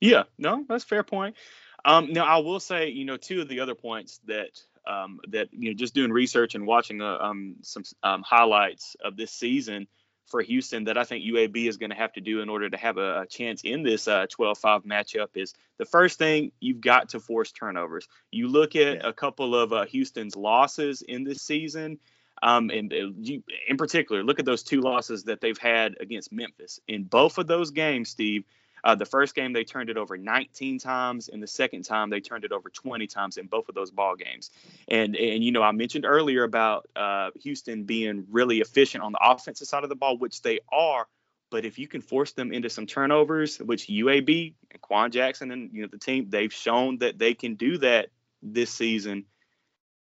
Yeah, 0.00 0.24
no, 0.38 0.64
that's 0.68 0.84
fair 0.84 1.02
point. 1.02 1.36
Um, 1.84 2.12
now 2.12 2.24
I 2.24 2.38
will 2.38 2.60
say, 2.60 2.88
you 2.88 3.04
know, 3.04 3.18
two 3.18 3.42
of 3.42 3.48
the 3.48 3.60
other 3.60 3.74
points 3.74 4.20
that 4.26 4.58
um, 4.86 5.20
that 5.28 5.48
you 5.52 5.70
know, 5.70 5.74
just 5.74 5.94
doing 5.94 6.10
research 6.10 6.54
and 6.54 6.66
watching 6.66 7.02
uh, 7.02 7.18
um, 7.20 7.56
some 7.60 7.82
um, 8.02 8.22
highlights 8.22 8.96
of 9.04 9.18
this 9.18 9.32
season 9.32 9.86
for 10.26 10.42
Houston 10.42 10.84
that 10.84 10.96
I 10.96 11.04
think 11.04 11.24
UAB 11.24 11.68
is 11.68 11.76
going 11.76 11.90
to 11.90 11.96
have 11.96 12.12
to 12.14 12.20
do 12.20 12.40
in 12.40 12.48
order 12.48 12.70
to 12.70 12.76
have 12.76 12.96
a, 12.96 13.22
a 13.22 13.26
chance 13.26 13.62
in 13.62 13.82
this 13.82 14.08
uh, 14.08 14.26
12-5 14.26 14.84
matchup 14.84 15.28
is 15.34 15.54
the 15.78 15.84
first 15.84 16.18
thing 16.18 16.52
you've 16.60 16.80
got 16.80 17.10
to 17.10 17.20
force 17.20 17.52
turnovers. 17.52 18.08
You 18.30 18.48
look 18.48 18.76
at 18.76 18.96
yeah. 18.96 19.08
a 19.08 19.12
couple 19.12 19.54
of 19.54 19.72
uh, 19.72 19.84
Houston's 19.86 20.36
losses 20.36 21.02
in 21.02 21.24
this 21.24 21.42
season, 21.42 21.98
um, 22.42 22.70
and 22.70 22.92
uh, 22.92 23.10
you, 23.20 23.42
in 23.68 23.76
particular, 23.76 24.24
look 24.24 24.38
at 24.38 24.44
those 24.44 24.62
two 24.62 24.80
losses 24.80 25.24
that 25.24 25.40
they've 25.40 25.58
had 25.58 25.96
against 26.00 26.32
Memphis. 26.32 26.80
In 26.88 27.04
both 27.04 27.38
of 27.38 27.46
those 27.46 27.70
games, 27.70 28.08
Steve, 28.08 28.44
uh, 28.84 28.94
the 28.94 29.04
first 29.04 29.34
game 29.34 29.52
they 29.52 29.64
turned 29.64 29.90
it 29.90 29.96
over 29.96 30.16
19 30.16 30.78
times, 30.78 31.28
and 31.28 31.42
the 31.42 31.46
second 31.46 31.84
time 31.84 32.10
they 32.10 32.20
turned 32.20 32.44
it 32.44 32.52
over 32.52 32.68
20 32.68 33.06
times 33.06 33.36
in 33.36 33.46
both 33.46 33.68
of 33.68 33.74
those 33.74 33.90
ball 33.90 34.16
games. 34.16 34.50
And 34.88 35.16
and 35.16 35.44
you 35.44 35.52
know 35.52 35.62
I 35.62 35.72
mentioned 35.72 36.04
earlier 36.04 36.44
about 36.44 36.88
uh, 36.96 37.30
Houston 37.42 37.84
being 37.84 38.26
really 38.30 38.60
efficient 38.60 39.04
on 39.04 39.12
the 39.12 39.20
offensive 39.22 39.68
side 39.68 39.84
of 39.84 39.88
the 39.88 39.96
ball, 39.96 40.18
which 40.18 40.42
they 40.42 40.60
are. 40.70 41.06
But 41.50 41.64
if 41.66 41.78
you 41.78 41.86
can 41.86 42.00
force 42.00 42.32
them 42.32 42.50
into 42.52 42.70
some 42.70 42.86
turnovers, 42.86 43.58
which 43.58 43.86
UAB 43.86 44.54
and 44.70 44.80
Quan 44.80 45.10
Jackson 45.10 45.50
and 45.50 45.70
you 45.72 45.82
know 45.82 45.88
the 45.88 45.98
team, 45.98 46.26
they've 46.30 46.52
shown 46.52 46.98
that 46.98 47.18
they 47.18 47.34
can 47.34 47.54
do 47.54 47.78
that 47.78 48.08
this 48.42 48.70
season. 48.70 49.26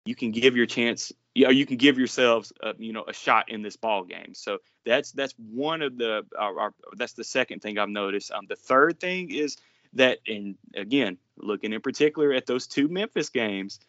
You 0.05 0.15
can 0.15 0.31
give 0.31 0.57
your 0.57 0.67
chance 0.67 1.13
you 1.35 1.45
know, 1.45 1.51
you 1.51 1.67
can 1.67 1.77
give 1.77 1.99
yourselves, 1.99 2.53
a, 2.63 2.75
you 2.79 2.93
know, 2.93 3.05
a 3.07 3.13
shot 3.13 3.51
in 3.51 3.63
this 3.63 3.77
ball 3.77 4.05
game. 4.05 4.35
So 4.35 4.59
that's 4.87 5.11
that's 5.13 5.35
one 5.37 5.83
of 5.83 5.99
the, 5.99 6.25
our, 6.39 6.61
our, 6.61 6.75
that's 6.97 7.15
the 7.15 7.25
second 7.25 7.61
thing 7.61 7.79
I've 7.79 7.89
noticed. 7.89 8.31
Um, 8.31 8.47
the 8.49 8.57
third 8.57 9.01
thing 9.01 9.31
is 9.31 9.57
that, 9.95 10.19
and 10.27 10.57
again, 10.75 11.19
looking 11.37 11.73
in 11.73 11.81
particular 11.81 12.33
at 12.33 12.47
those 12.47 12.67
two 12.67 12.89
Memphis 12.89 13.31
games, 13.31 13.81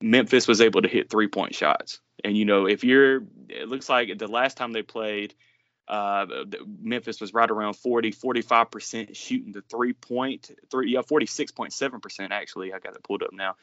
Memphis 0.00 0.46
was 0.46 0.60
able 0.60 0.82
to 0.82 0.88
hit 0.88 1.10
three 1.10 1.28
point 1.28 1.54
shots. 1.54 2.00
And 2.22 2.36
you 2.36 2.44
know, 2.44 2.66
if 2.66 2.84
you're, 2.84 3.22
it 3.48 3.68
looks 3.68 3.88
like 3.88 4.16
the 4.18 4.28
last 4.28 4.56
time 4.56 4.72
they 4.72 4.82
played, 4.82 5.34
uh, 5.86 6.26
Memphis 6.82 7.22
was 7.22 7.32
right 7.32 7.50
around 7.50 7.72
40, 7.74 8.12
45% 8.12 9.16
shooting 9.16 9.52
the 9.52 9.62
three 9.62 9.94
point, 9.94 10.50
three, 10.70 10.92
yeah, 10.92 11.00
46.7% 11.00 12.30
actually. 12.30 12.74
I 12.74 12.78
got 12.78 12.94
it 12.94 13.02
pulled 13.02 13.22
up 13.22 13.32
now 13.32 13.56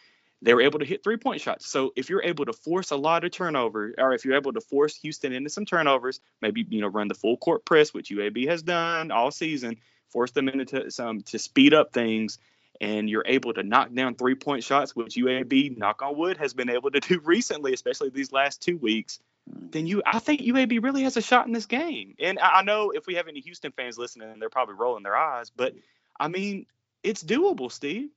they 0.46 0.54
were 0.54 0.62
able 0.62 0.78
to 0.78 0.86
hit 0.86 1.04
three 1.04 1.18
point 1.18 1.42
shots. 1.42 1.68
So 1.68 1.92
if 1.96 2.08
you're 2.08 2.22
able 2.22 2.46
to 2.46 2.54
force 2.54 2.92
a 2.92 2.96
lot 2.96 3.24
of 3.24 3.32
turnover, 3.32 3.96
or 3.98 4.14
if 4.14 4.24
you're 4.24 4.36
able 4.36 4.54
to 4.54 4.62
force 4.62 4.96
Houston 4.98 5.34
into 5.34 5.50
some 5.50 5.66
turnovers, 5.66 6.22
maybe 6.40 6.66
you 6.70 6.82
know 6.82 6.88
run 6.88 7.08
the 7.08 7.16
full 7.16 7.36
court 7.36 7.66
press, 7.66 7.94
which 7.94 8.12
UAB 8.12 8.48
has 8.48 8.62
done 8.62 9.10
all 9.10 9.32
season, 9.32 9.78
force 10.10 10.32
them 10.32 10.48
into 10.48 10.92
some 10.92 11.22
to 11.22 11.40
speed 11.40 11.74
up 11.74 11.94
things, 11.94 12.38
and 12.80 13.10
you're 13.10 13.26
able 13.26 13.54
to 13.56 13.64
knock 13.64 13.92
down 13.92 14.14
three 14.14 14.36
point 14.36 14.64
shots, 14.64 14.96
which 14.96 15.16
UAB, 15.16 15.78
knock 15.78 16.04
on 16.04 16.16
wood, 16.16 16.38
has 16.38 16.54
been 16.54 16.70
able 16.70 16.92
to 16.92 17.00
do 17.00 17.20
recently, 17.24 17.74
especially 17.74 18.10
these 18.10 18.32
last 18.32 18.62
two 18.62 18.78
weeks. 18.78 19.20
Then 19.48 19.88
you, 19.88 20.04
I 20.06 20.20
think 20.20 20.42
UAB 20.42 20.84
really 20.84 21.04
has 21.04 21.18
a 21.18 21.22
shot 21.22 21.48
in 21.48 21.54
this 21.54 21.66
game. 21.66 22.16
And 22.20 22.38
I 22.40 22.62
know 22.62 22.92
if 22.92 23.08
we 23.08 23.16
have 23.16 23.28
any 23.28 23.42
Houston 23.42 23.72
fans 23.72 23.98
listening, 23.98 24.40
they're 24.40 24.50
probably 24.50 24.76
rolling 24.76 25.04
their 25.04 25.16
eyes, 25.16 25.50
but 25.50 25.74
I 26.20 26.28
mean, 26.28 26.68
it's 27.04 27.24
doable, 27.24 27.72
Steve. 27.72 28.10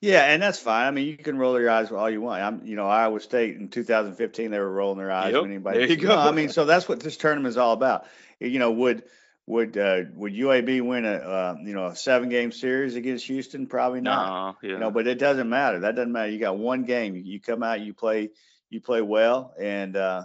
Yeah, 0.00 0.22
and 0.24 0.42
that's 0.42 0.58
fine. 0.58 0.86
I 0.86 0.90
mean, 0.92 1.06
you 1.06 1.16
can 1.18 1.36
roll 1.36 1.60
your 1.60 1.68
eyes 1.68 1.92
all 1.92 2.08
you 2.08 2.22
want. 2.22 2.42
I'm, 2.42 2.66
you 2.66 2.74
know, 2.74 2.88
Iowa 2.88 3.20
State 3.20 3.56
in 3.56 3.68
2015, 3.68 4.50
they 4.50 4.58
were 4.58 4.70
rolling 4.70 4.98
their 4.98 5.10
eyes 5.10 5.32
yep. 5.32 5.42
when 5.42 5.50
anybody. 5.50 5.78
There 5.80 5.88
you 5.88 5.96
go. 5.96 6.16
I 6.16 6.32
mean, 6.32 6.48
so 6.48 6.64
that's 6.64 6.88
what 6.88 7.00
this 7.00 7.18
tournament 7.18 7.50
is 7.50 7.58
all 7.58 7.74
about. 7.74 8.06
You 8.38 8.58
know, 8.58 8.70
would 8.70 9.02
would 9.46 9.76
uh, 9.76 10.02
would 10.14 10.32
UAB 10.32 10.80
win 10.80 11.04
a 11.04 11.12
uh, 11.12 11.56
you 11.62 11.74
know 11.74 11.86
a 11.86 11.96
seven 11.96 12.30
game 12.30 12.50
series 12.50 12.96
against 12.96 13.26
Houston? 13.26 13.66
Probably 13.66 14.00
not. 14.00 14.56
No, 14.62 14.68
yeah. 14.68 14.74
You 14.74 14.80
know, 14.80 14.90
but 14.90 15.06
it 15.06 15.18
doesn't 15.18 15.48
matter. 15.48 15.80
That 15.80 15.96
doesn't 15.96 16.12
matter. 16.12 16.30
You 16.30 16.38
got 16.38 16.56
one 16.56 16.84
game. 16.84 17.14
You, 17.14 17.22
you 17.22 17.40
come 17.40 17.62
out, 17.62 17.80
you 17.80 17.92
play, 17.92 18.30
you 18.70 18.80
play 18.80 19.02
well, 19.02 19.52
and 19.60 19.96
uh, 19.96 20.24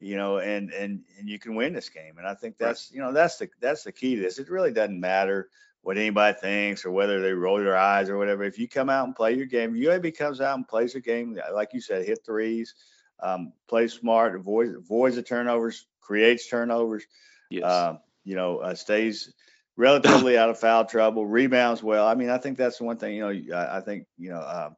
you 0.00 0.16
know, 0.16 0.38
and 0.38 0.70
and 0.72 1.02
and 1.18 1.28
you 1.28 1.38
can 1.38 1.54
win 1.54 1.74
this 1.74 1.90
game. 1.90 2.16
And 2.16 2.26
I 2.26 2.34
think 2.34 2.56
that's 2.56 2.90
you 2.92 3.00
know 3.00 3.12
that's 3.12 3.36
the 3.36 3.50
that's 3.60 3.82
the 3.82 3.92
key 3.92 4.16
to 4.16 4.22
this. 4.22 4.38
It 4.38 4.48
really 4.48 4.72
doesn't 4.72 4.98
matter 4.98 5.50
what 5.82 5.98
anybody 5.98 6.36
thinks 6.38 6.84
or 6.84 6.90
whether 6.90 7.20
they 7.20 7.32
roll 7.32 7.58
their 7.58 7.76
eyes 7.76 8.08
or 8.08 8.16
whatever. 8.16 8.44
If 8.44 8.58
you 8.58 8.68
come 8.68 8.88
out 8.88 9.06
and 9.06 9.16
play 9.16 9.34
your 9.34 9.46
game, 9.46 9.74
UAB 9.74 10.16
comes 10.16 10.40
out 10.40 10.56
and 10.56 10.66
plays 10.66 10.94
a 10.94 11.00
game, 11.00 11.38
like 11.52 11.74
you 11.74 11.80
said, 11.80 12.06
hit 12.06 12.20
threes, 12.24 12.74
um, 13.20 13.52
play 13.68 13.88
smart, 13.88 14.34
avoid 14.34 14.74
avoids 14.74 15.16
the 15.16 15.22
turnovers, 15.22 15.86
creates 16.00 16.48
turnovers. 16.48 17.04
Yes. 17.50 17.64
Uh, 17.64 17.96
you 18.24 18.36
know, 18.36 18.58
uh, 18.58 18.74
stays 18.74 19.32
relatively 19.76 20.38
out 20.38 20.50
of 20.50 20.58
foul 20.58 20.84
trouble, 20.84 21.26
rebounds 21.26 21.82
well. 21.82 22.06
I 22.06 22.14
mean, 22.14 22.30
I 22.30 22.38
think 22.38 22.56
that's 22.56 22.78
the 22.78 22.84
one 22.84 22.96
thing. 22.96 23.16
You 23.16 23.32
know, 23.32 23.56
I, 23.56 23.78
I 23.78 23.80
think 23.80 24.06
you 24.16 24.30
know. 24.30 24.40
Uh, 24.40 24.70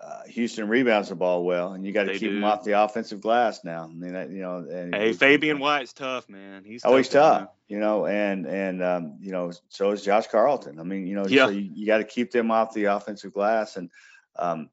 uh, 0.00 0.22
Houston 0.28 0.68
rebounds 0.68 1.10
the 1.10 1.14
ball 1.14 1.44
well, 1.44 1.72
and 1.72 1.84
you 1.84 1.92
got 1.92 2.04
to 2.04 2.12
keep 2.12 2.30
do. 2.30 2.34
them 2.34 2.44
off 2.44 2.64
the 2.64 2.82
offensive 2.82 3.20
glass 3.20 3.62
now. 3.64 3.84
I 3.84 3.94
mean, 3.94 4.14
that, 4.14 4.30
you 4.30 4.40
know. 4.40 4.56
And, 4.56 4.94
hey, 4.94 5.12
Fabian 5.12 5.58
White's 5.60 5.92
tough, 5.92 6.28
man. 6.28 6.64
He's 6.64 6.84
always 6.84 7.08
oh, 7.10 7.20
tough, 7.20 7.40
tough 7.40 7.48
you 7.72 7.80
know, 7.80 8.04
and 8.04 8.44
and 8.44 8.82
um, 8.82 9.16
you 9.18 9.32
know, 9.32 9.50
so 9.70 9.92
is 9.92 10.04
Josh 10.04 10.26
Carlton. 10.26 10.78
I 10.78 10.82
mean, 10.82 11.06
you 11.06 11.14
know, 11.14 11.24
yeah. 11.26 11.46
so 11.46 11.52
you, 11.52 11.70
you 11.72 11.86
got 11.86 11.98
to 11.98 12.04
keep 12.04 12.30
them 12.30 12.50
off 12.50 12.74
the 12.74 12.84
offensive 12.84 13.32
glass, 13.32 13.78
and 13.78 13.90
um, 14.36 14.68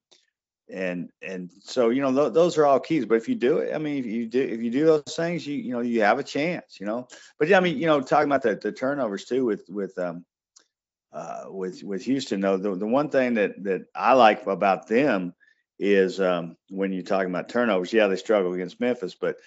and 0.69 1.09
and 1.21 1.49
so 1.61 1.91
you 1.91 2.01
know 2.01 2.13
th- 2.13 2.33
those 2.33 2.57
are 2.57 2.65
all 2.65 2.77
keys. 2.81 3.05
But 3.05 3.15
if 3.15 3.29
you 3.29 3.35
do 3.35 3.59
it, 3.59 3.73
I 3.73 3.77
mean, 3.77 3.99
if 3.99 4.05
you 4.05 4.25
do 4.25 4.41
if 4.41 4.61
you 4.61 4.69
do 4.69 4.85
those 4.85 5.15
things, 5.15 5.47
you 5.47 5.55
you 5.55 5.71
know 5.71 5.79
you 5.79 6.01
have 6.01 6.19
a 6.19 6.23
chance, 6.23 6.77
you 6.77 6.85
know. 6.85 7.07
But 7.37 7.47
yeah, 7.47 7.55
I 7.55 7.61
mean, 7.61 7.77
you 7.77 7.85
know, 7.85 8.01
talking 8.01 8.27
about 8.27 8.41
the, 8.41 8.55
the 8.55 8.73
turnovers 8.73 9.23
too 9.23 9.45
with 9.45 9.63
with 9.69 9.97
um, 9.97 10.25
uh, 11.11 11.45
with 11.47 11.83
with 11.83 12.03
Houston, 12.03 12.41
though, 12.41 12.57
the, 12.57 12.75
the 12.75 12.87
one 12.87 13.09
thing 13.09 13.35
that 13.35 13.63
that 13.63 13.85
I 13.95 14.13
like 14.13 14.45
about 14.45 14.87
them 14.87 15.33
is 15.79 16.19
um, 16.19 16.57
when 16.69 16.91
you're 16.91 17.03
talking 17.03 17.29
about 17.29 17.49
turnovers. 17.49 17.93
Yeah, 17.93 18.07
they 18.07 18.15
struggle 18.15 18.53
against 18.53 18.79
Memphis, 18.79 19.15
but 19.15 19.37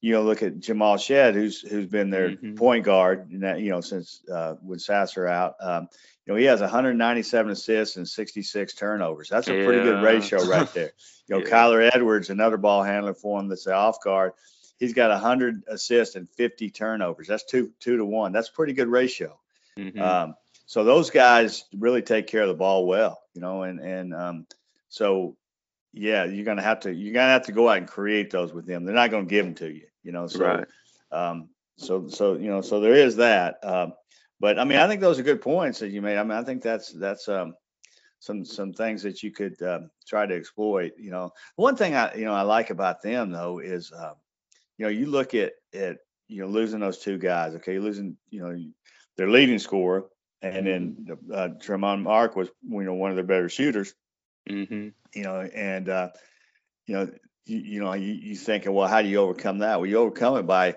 you 0.00 0.12
know, 0.12 0.22
look 0.22 0.42
at 0.42 0.60
Jamal 0.60 0.96
Shead, 0.96 1.34
who's 1.34 1.60
who's 1.60 1.88
been 1.88 2.10
their 2.10 2.30
mm-hmm. 2.30 2.54
point 2.54 2.84
guard, 2.84 3.28
you 3.30 3.70
know, 3.70 3.80
since 3.80 4.22
uh, 4.32 4.54
with 4.62 4.80
Sasser 4.80 5.26
out. 5.26 5.54
Um, 5.60 5.88
you 6.24 6.34
know, 6.34 6.38
he 6.38 6.44
has 6.44 6.60
197 6.60 7.52
assists 7.52 7.96
and 7.96 8.06
66 8.06 8.74
turnovers. 8.74 9.28
That's 9.30 9.48
a 9.48 9.56
yeah. 9.56 9.64
pretty 9.64 9.82
good 9.82 10.02
ratio 10.02 10.44
right 10.44 10.72
there. 10.72 10.92
You 11.30 11.36
know, 11.36 11.44
yeah. 11.44 11.50
Kyler 11.50 11.90
Edwards, 11.92 12.30
another 12.30 12.56
ball 12.56 12.82
handler 12.82 13.12
for 13.12 13.38
him 13.38 13.48
that's 13.48 13.64
the 13.64 13.74
off 13.74 14.02
guard. 14.02 14.32
He's 14.78 14.94
got 14.94 15.10
100 15.10 15.64
assists 15.68 16.16
and 16.16 16.26
50 16.26 16.70
turnovers. 16.70 17.28
That's 17.28 17.44
two 17.44 17.70
two 17.80 17.98
to 17.98 18.04
one. 18.06 18.32
That's 18.32 18.48
pretty 18.48 18.72
good 18.72 18.88
ratio. 18.88 19.38
Mm-hmm. 19.78 20.00
Um, 20.00 20.36
so 20.68 20.84
those 20.84 21.08
guys 21.08 21.64
really 21.74 22.02
take 22.02 22.26
care 22.26 22.42
of 22.42 22.48
the 22.48 22.54
ball 22.54 22.86
well, 22.86 23.22
you 23.32 23.40
know, 23.40 23.62
and 23.62 23.80
and 23.80 24.14
um, 24.14 24.46
so 24.90 25.34
yeah, 25.94 26.24
you're 26.24 26.44
gonna 26.44 26.60
have 26.60 26.80
to 26.80 26.92
you're 26.92 27.14
gonna 27.14 27.32
have 27.32 27.46
to 27.46 27.52
go 27.52 27.70
out 27.70 27.78
and 27.78 27.88
create 27.88 28.30
those 28.30 28.52
with 28.52 28.66
them. 28.66 28.84
They're 28.84 28.94
not 28.94 29.10
gonna 29.10 29.24
give 29.24 29.46
them 29.46 29.54
to 29.54 29.72
you, 29.72 29.86
you 30.02 30.12
know. 30.12 30.26
So, 30.26 30.44
right. 30.44 30.66
um, 31.10 31.48
so 31.78 32.06
so 32.08 32.34
you 32.34 32.50
know, 32.50 32.60
so 32.60 32.80
there 32.80 32.92
is 32.92 33.16
that. 33.16 33.64
Um, 33.64 33.94
but 34.40 34.58
I 34.58 34.64
mean, 34.64 34.76
I 34.76 34.86
think 34.86 35.00
those 35.00 35.18
are 35.18 35.22
good 35.22 35.40
points 35.40 35.78
that 35.78 35.88
you 35.88 36.02
made. 36.02 36.18
I 36.18 36.22
mean, 36.22 36.36
I 36.36 36.44
think 36.44 36.62
that's 36.62 36.92
that's 36.92 37.30
um, 37.30 37.54
some 38.18 38.44
some 38.44 38.74
things 38.74 39.02
that 39.04 39.22
you 39.22 39.30
could 39.30 39.60
um, 39.62 39.90
try 40.06 40.26
to 40.26 40.36
exploit. 40.36 40.92
You 40.98 41.10
know, 41.10 41.30
one 41.56 41.76
thing 41.76 41.94
I 41.94 42.14
you 42.14 42.26
know 42.26 42.34
I 42.34 42.42
like 42.42 42.68
about 42.68 43.00
them 43.00 43.30
though 43.30 43.58
is 43.60 43.90
um, 43.96 44.16
you 44.76 44.84
know 44.84 44.90
you 44.90 45.06
look 45.06 45.34
at 45.34 45.52
at 45.72 45.96
you 46.28 46.42
know 46.42 46.48
losing 46.48 46.80
those 46.80 46.98
two 46.98 47.16
guys. 47.16 47.54
Okay, 47.54 47.78
losing 47.78 48.18
you 48.28 48.42
know 48.42 48.54
their 49.16 49.30
leading 49.30 49.58
scorer 49.58 50.04
and 50.42 50.66
then 50.66 51.06
uh, 51.32 51.48
Tramon 51.58 52.02
Mark 52.02 52.36
was 52.36 52.48
you 52.68 52.82
know 52.82 52.94
one 52.94 53.10
of 53.10 53.16
their 53.16 53.24
better 53.24 53.48
shooters. 53.48 53.94
Mm-hmm. 54.48 54.88
You 55.14 55.22
know, 55.22 55.40
and 55.40 55.88
uh, 55.88 56.10
you 56.86 56.94
know, 56.94 57.10
you, 57.44 57.58
you 57.58 57.80
know, 57.80 57.92
you, 57.94 58.12
you 58.12 58.36
thinking, 58.36 58.72
well, 58.72 58.88
how 58.88 59.02
do 59.02 59.08
you 59.08 59.18
overcome 59.18 59.58
that? 59.58 59.80
Well, 59.80 59.88
you 59.88 59.98
overcome 59.98 60.36
it 60.36 60.46
by 60.46 60.76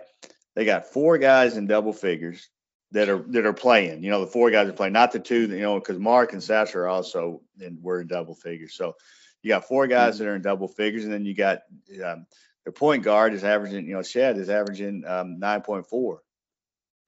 they 0.56 0.66
got 0.66 0.88
four 0.88 1.18
guys 1.18 1.58
in 1.58 1.68
double 1.68 1.94
figures 1.94 2.50
that 2.92 3.10
are 3.10 3.24
that 3.30 3.46
are 3.46 3.54
playing. 3.54 4.04
You 4.04 4.12
know, 4.12 4.22
the 4.22 4.32
four 4.32 4.52
guys 4.52 4.68
are 4.68 4.74
playing, 4.74 4.94
not 4.94 5.12
the 5.12 5.20
two. 5.20 5.48
You 5.48 5.60
know, 5.60 5.80
because 5.80 6.00
Mark 6.00 6.34
and 6.34 6.44
Sasser 6.44 6.84
are 6.84 6.88
also 6.88 7.42
in 7.60 7.80
were 7.82 8.02
in 8.02 8.08
double 8.08 8.36
figures. 8.36 8.76
So 8.76 8.96
you 9.44 9.50
got 9.50 9.68
four 9.68 9.88
guys 9.88 10.16
mm-hmm. 10.16 10.24
that 10.24 10.30
are 10.32 10.36
in 10.36 10.42
double 10.42 10.68
figures, 10.68 11.04
and 11.04 11.14
then 11.14 11.26
you 11.26 11.36
got 11.36 11.60
um, 12.04 12.26
the 12.66 12.72
point 12.72 13.04
guard 13.04 13.34
is 13.34 13.44
averaging. 13.44 13.86
You 13.86 13.94
know, 13.94 14.02
Shead 14.02 14.38
is 14.38 14.50
averaging 14.50 15.04
um, 15.06 15.40
nine 15.40 15.62
point 15.62 15.88
four 15.88 16.22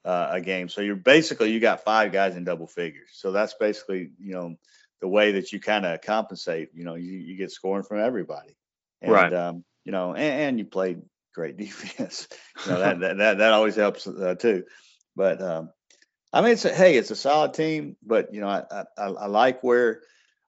uh, 0.06 0.30
a 0.32 0.42
game. 0.42 0.70
So 0.70 0.82
you're 0.82 0.96
basically 0.96 1.52
you 1.52 1.60
got 1.60 1.84
five 1.84 2.12
guys 2.12 2.36
in 2.36 2.44
double 2.44 2.68
figures. 2.68 3.10
So 3.14 3.32
that's 3.32 3.54
basically 3.54 4.12
you 4.20 4.34
know 4.34 4.56
the 5.02 5.08
way 5.08 5.34
that 5.34 5.52
you 5.52 5.60
kind 5.60 5.86
of 5.86 6.02
compensate. 6.02 6.70
You 6.74 6.86
know, 6.86 6.96
you, 6.96 7.12
you 7.12 7.38
get 7.38 7.52
scoring 7.52 7.84
from 7.84 8.00
everybody, 8.00 8.56
and, 9.02 9.12
right? 9.12 9.34
Um, 9.34 9.64
you 9.86 9.92
know, 9.92 10.14
and, 10.14 10.42
and, 10.42 10.60
you 10.60 10.66
played 10.66 11.02
great 11.34 11.58
defense. 11.58 12.28
you 12.66 12.72
know 12.72 12.80
that, 12.80 13.00
that 13.02 13.18
that 13.18 13.38
that 13.40 13.54
always 13.54 13.76
helps 13.76 14.08
uh, 14.08 14.36
too. 14.36 14.64
But 15.16 15.42
um, 15.42 15.70
I 16.32 16.42
mean, 16.42 16.52
it's 16.52 16.66
a, 16.66 16.74
hey, 16.74 16.98
it's 16.98 17.12
a 17.12 17.16
solid 17.16 17.54
team. 17.54 17.96
But 18.04 18.34
you 18.34 18.42
know, 18.42 18.48
I, 18.48 18.86
I, 18.98 19.08
I 19.08 19.26
like 19.28 19.64
where 19.64 20.02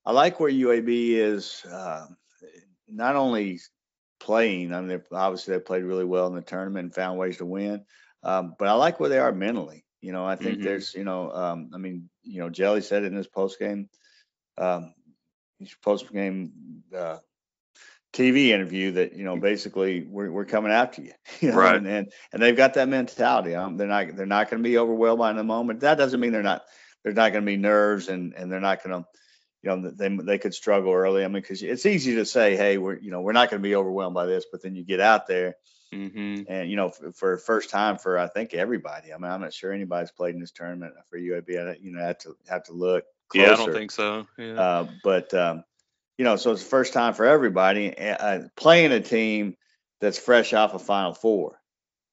I 0.06 0.12
like 0.12 0.40
where 0.40 0.52
UAB 0.52 0.88
is. 0.88 1.66
Uh, 1.66 2.08
not 2.88 3.16
only 3.16 3.60
playing, 4.20 4.74
I 4.74 4.82
mean, 4.82 5.02
obviously 5.12 5.54
they 5.54 5.60
played 5.60 5.84
really 5.84 6.06
well 6.06 6.28
in 6.28 6.36
the 6.36 6.42
tournament 6.42 6.86
and 6.86 6.96
found 6.96 7.18
ways 7.18 7.38
to 7.38 7.46
win. 7.46 7.84
Um, 8.26 8.56
but 8.58 8.68
I 8.68 8.74
like 8.74 9.00
where 9.00 9.10
they 9.10 9.20
are 9.20 9.32
mentally. 9.32 9.86
You 10.02 10.12
know, 10.12 10.26
I 10.26 10.36
think 10.36 10.56
mm-hmm. 10.56 10.64
there's, 10.64 10.94
you 10.96 11.04
know, 11.04 11.32
um, 11.32 11.70
I 11.74 11.78
mean, 11.78 12.10
you 12.24 12.40
know, 12.40 12.50
Jelly 12.50 12.82
said 12.82 13.04
in 13.04 13.14
his 13.16 13.28
post 13.28 13.60
game, 13.60 13.88
um, 14.58 14.94
post 15.84 16.12
game 16.12 16.84
uh, 16.96 17.18
TV 18.12 18.48
interview 18.48 18.94
that 18.94 19.14
you 19.14 19.24
know 19.24 19.38
basically 19.38 20.06
we're, 20.10 20.32
we're 20.32 20.46
coming 20.46 20.72
after 20.72 21.02
you, 21.02 21.12
you 21.40 21.52
know, 21.52 21.58
right? 21.58 21.76
And, 21.76 21.88
and, 21.88 22.12
and 22.34 22.42
they've 22.42 22.56
got 22.56 22.76
that 22.76 22.90
mentality. 22.90 23.56
Um, 23.56 23.78
they're 23.78 23.88
not 23.88 24.16
they're 24.16 24.26
not 24.26 24.50
going 24.50 24.64
to 24.64 24.68
be 24.68 24.78
overwhelmed 24.78 25.20
by 25.20 25.34
the 25.34 25.44
moment. 25.44 25.82
That 25.82 25.98
doesn't 25.98 26.20
mean 26.20 26.32
they're 26.32 26.44
not 26.44 26.64
there's 27.04 27.16
not 27.16 27.32
going 27.32 27.44
to 27.44 27.52
be 27.52 27.58
nerves 27.58 28.08
and 28.08 28.34
and 28.34 28.52
they're 28.52 28.60
not 28.60 28.84
going 28.84 29.04
to 29.04 29.08
you 29.64 29.70
know 29.70 29.92
they 29.92 30.10
they 30.24 30.38
could 30.38 30.54
struggle 30.54 30.94
early. 30.94 31.24
I 31.24 31.28
mean, 31.28 31.42
because 31.42 31.62
it's 31.62 31.86
easy 31.86 32.16
to 32.16 32.26
say, 32.26 32.56
hey, 32.56 32.78
we're 32.78 32.98
you 32.98 33.12
know 33.12 33.22
we're 33.22 33.34
not 33.34 33.50
going 33.50 33.62
to 33.62 33.68
be 33.68 33.76
overwhelmed 33.76 34.16
by 34.16 34.26
this, 34.26 34.46
but 34.52 34.64
then 34.64 34.76
you 34.76 34.84
get 34.84 35.00
out 35.00 35.28
there 35.28 35.56
Mm-hmm. 35.94 36.52
And 36.52 36.70
you 36.70 36.76
know, 36.76 36.90
for, 36.90 37.12
for, 37.12 37.38
first 37.38 37.70
time 37.70 37.98
for 37.98 38.18
I 38.18 38.28
think 38.28 38.54
everybody. 38.54 39.14
I 39.14 39.18
mean, 39.18 39.32
I'm 39.32 39.42
not 39.42 39.54
sure 39.54 39.72
anybody's 39.72 40.12
played 40.12 40.36
in 40.36 40.42
this 40.42 40.52
tournament 40.52 40.94
for 41.10 41.18
UAB. 41.18 41.50
I 41.58 41.78
you 41.82 41.92
know 41.92 42.02
have 42.02 42.18
to 42.20 42.36
have 42.50 42.64
to 42.64 42.74
look. 42.74 43.06
Closer. 43.30 43.48
Yeah, 43.48 43.54
I 43.54 43.56
don't 43.56 43.74
think 43.74 43.92
so. 43.92 44.28
Yeah. 44.38 44.54
Uh, 44.54 44.88
but 45.04 45.34
um, 45.34 45.64
you 46.18 46.26
know, 46.26 46.36
so 46.36 46.52
it's 46.52 46.64
the 46.64 46.70
first 46.70 46.94
time 46.94 47.14
for 47.14 47.26
everybody 47.26 47.98
uh, 47.98 48.42
playing 48.56 48.92
a 48.92 49.00
team 49.00 49.56
that's 50.02 50.20
fresh 50.20 50.54
off 50.54 50.74
a 50.74 50.76
of 50.76 50.84
Final 50.84 51.14
Four. 51.14 51.60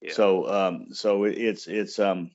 Yeah. 0.01 0.13
So 0.13 0.49
um, 0.49 0.87
so 0.93 1.25
it's 1.25 1.67
it's 1.67 1.99
um 1.99 2.31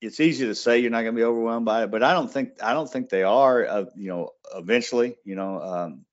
it's 0.00 0.20
easy 0.20 0.46
to 0.46 0.54
say 0.54 0.78
you're 0.78 0.90
not 0.90 1.02
going 1.02 1.14
to 1.14 1.18
be 1.18 1.24
overwhelmed 1.24 1.66
by 1.66 1.84
it, 1.84 1.90
but 1.90 2.02
I 2.02 2.12
don't 2.14 2.32
think 2.32 2.62
I 2.62 2.72
don't 2.72 2.90
think 2.90 3.08
they 3.08 3.22
are. 3.22 3.66
Uh, 3.66 3.84
you 3.94 4.08
know, 4.08 4.30
eventually, 4.54 5.16
you 5.24 5.36
know, 5.36 5.60
um, 5.60 6.04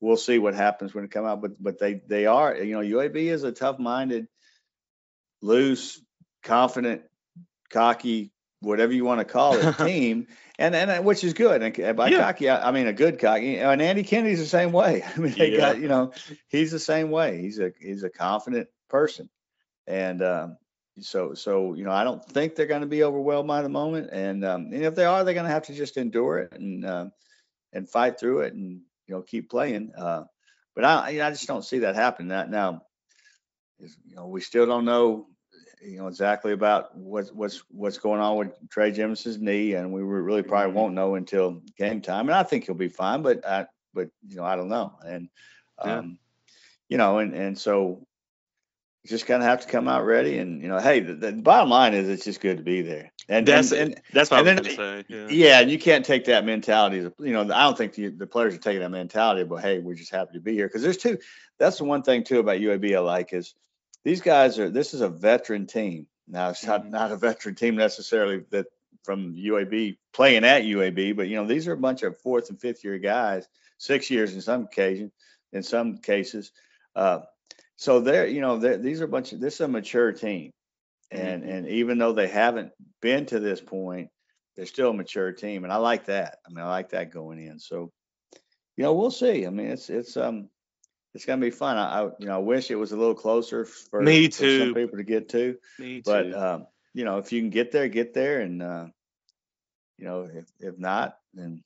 we'll 0.00 0.16
see 0.16 0.38
what 0.38 0.54
happens 0.54 0.94
when 0.94 1.04
it 1.04 1.10
come 1.10 1.24
out. 1.24 1.40
But 1.40 1.62
but 1.62 1.78
they 1.78 1.94
they 2.06 2.26
are 2.26 2.56
you 2.56 2.74
know 2.74 2.98
UAB 2.98 3.16
is 3.16 3.44
a 3.44 3.52
tough 3.52 3.78
minded, 3.78 4.28
loose, 5.42 6.00
confident, 6.42 7.02
cocky, 7.70 8.32
whatever 8.60 8.92
you 8.92 9.04
want 9.04 9.20
to 9.20 9.24
call 9.24 9.54
it 9.54 9.78
team, 9.78 10.26
and 10.58 10.74
and 10.74 11.04
which 11.04 11.22
is 11.24 11.34
good. 11.34 11.62
And 11.62 11.96
by 11.96 12.08
yeah. 12.08 12.18
cocky, 12.18 12.48
I, 12.48 12.68
I, 12.68 12.72
mean 12.72 12.86
a 12.86 12.92
good 12.92 13.18
cocky. 13.18 13.58
And 13.58 13.82
Andy 13.82 14.02
Kennedy's 14.02 14.40
the 14.40 14.46
same 14.46 14.72
way. 14.72 15.04
I 15.16 15.18
mean 15.18 15.34
they 15.36 15.52
yeah. 15.52 15.58
got 15.58 15.78
you 15.78 15.88
know 15.88 16.12
he's 16.48 16.72
the 16.72 16.78
same 16.78 17.10
way. 17.10 17.40
He's 17.40 17.58
a 17.58 17.72
he's 17.78 18.02
a 18.02 18.10
confident 18.10 18.68
person, 18.88 19.28
and. 19.86 20.22
Um, 20.22 20.56
so, 21.02 21.32
so 21.32 21.72
you 21.72 21.84
know, 21.84 21.92
I 21.92 22.04
don't 22.04 22.22
think 22.22 22.54
they're 22.56 22.66
going 22.66 22.82
to 22.82 22.86
be 22.86 23.04
overwhelmed 23.04 23.48
by 23.48 23.62
the 23.62 23.70
moment, 23.70 24.10
and, 24.12 24.44
um, 24.44 24.66
and 24.66 24.84
if 24.84 24.94
they 24.94 25.06
are, 25.06 25.24
they're 25.24 25.32
going 25.32 25.46
to 25.46 25.52
have 25.52 25.66
to 25.66 25.72
just 25.72 25.96
endure 25.96 26.40
it 26.40 26.52
and 26.52 26.84
um, 26.84 27.12
and 27.72 27.88
fight 27.88 28.20
through 28.20 28.40
it 28.40 28.52
and 28.52 28.82
you 29.10 29.16
know, 29.16 29.22
keep 29.22 29.50
playing. 29.50 29.92
Uh, 29.98 30.22
but 30.76 30.84
I, 30.84 31.26
I 31.26 31.30
just 31.30 31.48
don't 31.48 31.64
see 31.64 31.80
that 31.80 31.96
happening. 31.96 32.28
That 32.28 32.48
now, 32.48 32.82
is, 33.80 33.96
you 34.06 34.14
know, 34.14 34.28
we 34.28 34.40
still 34.40 34.66
don't 34.66 34.84
know, 34.84 35.26
you 35.82 35.98
know, 35.98 36.06
exactly 36.06 36.52
about 36.52 36.96
what's 36.96 37.32
what's 37.32 37.64
what's 37.70 37.98
going 37.98 38.20
on 38.20 38.36
with 38.36 38.70
Trey 38.70 38.92
Jemison's 38.92 39.40
knee, 39.40 39.74
and 39.74 39.92
we 39.92 40.02
really 40.02 40.42
probably 40.42 40.72
won't 40.72 40.94
know 40.94 41.16
until 41.16 41.60
game 41.76 42.00
time. 42.00 42.28
And 42.28 42.36
I 42.36 42.44
think 42.44 42.66
he'll 42.66 42.76
be 42.76 42.88
fine, 42.88 43.22
but 43.22 43.44
I, 43.44 43.66
but 43.92 44.10
you 44.28 44.36
know, 44.36 44.44
I 44.44 44.54
don't 44.54 44.68
know. 44.68 44.92
And 45.04 45.28
um, 45.78 45.90
yeah. 45.90 46.54
you 46.88 46.96
know, 46.98 47.18
and 47.18 47.34
and 47.34 47.58
so 47.58 48.06
just 49.06 49.26
kind 49.26 49.42
of 49.42 49.48
have 49.48 49.60
to 49.62 49.68
come 49.68 49.88
out 49.88 50.04
ready. 50.04 50.38
And 50.38 50.60
you 50.62 50.68
know, 50.68 50.78
hey, 50.78 51.00
the, 51.00 51.14
the, 51.14 51.32
bottom 51.32 51.70
line 51.70 51.94
is 51.94 52.08
it's 52.08 52.24
just 52.24 52.40
good 52.40 52.58
to 52.58 52.62
be 52.62 52.82
there. 52.82 53.12
And 53.28 53.46
that's 53.46 53.72
and, 53.72 53.94
and 53.94 54.02
that's 54.12 54.30
what 54.30 54.40
and 54.40 54.48
I 54.48 54.52
was 54.52 54.76
then, 54.76 54.76
say. 54.76 55.04
Yeah. 55.08 55.28
yeah, 55.28 55.60
and 55.60 55.70
you 55.70 55.78
can't 55.78 56.04
take 56.04 56.26
that 56.26 56.44
mentality. 56.44 56.98
You 57.18 57.32
know, 57.32 57.42
I 57.42 57.64
don't 57.64 57.78
think 57.78 57.94
the, 57.94 58.08
the 58.08 58.26
players 58.26 58.54
are 58.54 58.58
taking 58.58 58.80
that 58.80 58.90
mentality. 58.90 59.44
But 59.44 59.62
hey, 59.62 59.78
we're 59.78 59.94
just 59.94 60.12
happy 60.12 60.34
to 60.34 60.40
be 60.40 60.54
here 60.54 60.66
because 60.66 60.82
there's 60.82 60.98
two. 60.98 61.18
That's 61.58 61.78
the 61.78 61.84
one 61.84 62.02
thing 62.02 62.24
too 62.24 62.40
about 62.40 62.58
UAB 62.58 62.94
I 62.94 63.00
like 63.00 63.32
is 63.32 63.54
these 64.04 64.20
guys 64.20 64.58
are. 64.58 64.68
This 64.68 64.94
is 64.94 65.00
a 65.00 65.08
veteran 65.08 65.66
team. 65.66 66.06
Now 66.28 66.50
it's 66.50 66.64
not 66.64 66.82
mm-hmm. 66.82 66.90
not 66.90 67.12
a 67.12 67.16
veteran 67.16 67.54
team 67.54 67.76
necessarily 67.76 68.44
that 68.50 68.66
from 69.02 69.34
UAB 69.34 69.96
playing 70.12 70.44
at 70.44 70.62
UAB, 70.62 71.16
but 71.16 71.28
you 71.28 71.36
know 71.36 71.46
these 71.46 71.66
are 71.68 71.72
a 71.72 71.78
bunch 71.78 72.02
of 72.02 72.18
fourth 72.18 72.50
and 72.50 72.60
fifth 72.60 72.84
year 72.84 72.98
guys, 72.98 73.48
six 73.78 74.10
years 74.10 74.34
in 74.34 74.40
some 74.40 74.64
occasion, 74.64 75.10
in 75.52 75.62
some 75.62 75.98
cases 75.98 76.52
Uh, 76.94 77.20
so 77.80 77.98
they're, 77.98 78.26
you 78.26 78.42
know, 78.42 78.58
they're, 78.58 78.76
these 78.76 79.00
are 79.00 79.06
a 79.06 79.08
bunch 79.08 79.32
of 79.32 79.40
this 79.40 79.54
is 79.54 79.60
a 79.62 79.68
mature 79.68 80.12
team, 80.12 80.52
and 81.10 81.42
Mhm. 81.42 81.48
and 81.50 81.68
even 81.68 81.96
though 81.96 82.12
they 82.12 82.28
haven't 82.28 82.72
been 83.00 83.24
to 83.26 83.40
this 83.40 83.62
point, 83.62 84.10
they're 84.54 84.66
still 84.66 84.90
a 84.90 84.94
mature 84.94 85.32
team, 85.32 85.64
and 85.64 85.72
I 85.72 85.76
like 85.76 86.04
that. 86.04 86.40
I 86.46 86.50
mean, 86.50 86.62
I 86.62 86.68
like 86.68 86.90
that 86.90 87.10
going 87.10 87.40
in. 87.40 87.58
So, 87.58 87.90
you 88.76 88.84
know, 88.84 88.92
we'll 88.92 89.10
see. 89.10 89.46
I 89.46 89.50
mean, 89.50 89.68
it's 89.68 89.88
it's 89.88 90.18
um 90.18 90.50
it's 91.14 91.24
gonna 91.24 91.40
be 91.40 91.50
fun. 91.50 91.78
I, 91.78 92.02
I 92.02 92.04
you 92.18 92.26
know 92.26 92.34
I 92.34 92.38
wish 92.38 92.70
it 92.70 92.76
was 92.76 92.92
a 92.92 92.98
little 92.98 93.14
closer 93.14 93.64
for, 93.64 94.04
Me 94.04 94.28
for 94.28 94.46
some 94.50 94.74
people 94.74 94.98
to 94.98 95.04
get 95.04 95.30
to, 95.30 95.56
Me 95.78 96.02
but 96.04 96.30
too. 96.30 96.36
um, 96.36 96.66
you 96.92 97.06
know, 97.06 97.16
if 97.16 97.32
you 97.32 97.40
can 97.40 97.50
get 97.50 97.72
there, 97.72 97.88
get 97.88 98.12
there, 98.12 98.42
and 98.42 98.62
uh, 98.62 98.88
you 99.96 100.04
know, 100.04 100.28
if 100.30 100.52
if 100.60 100.78
not, 100.78 101.16
then 101.32 101.64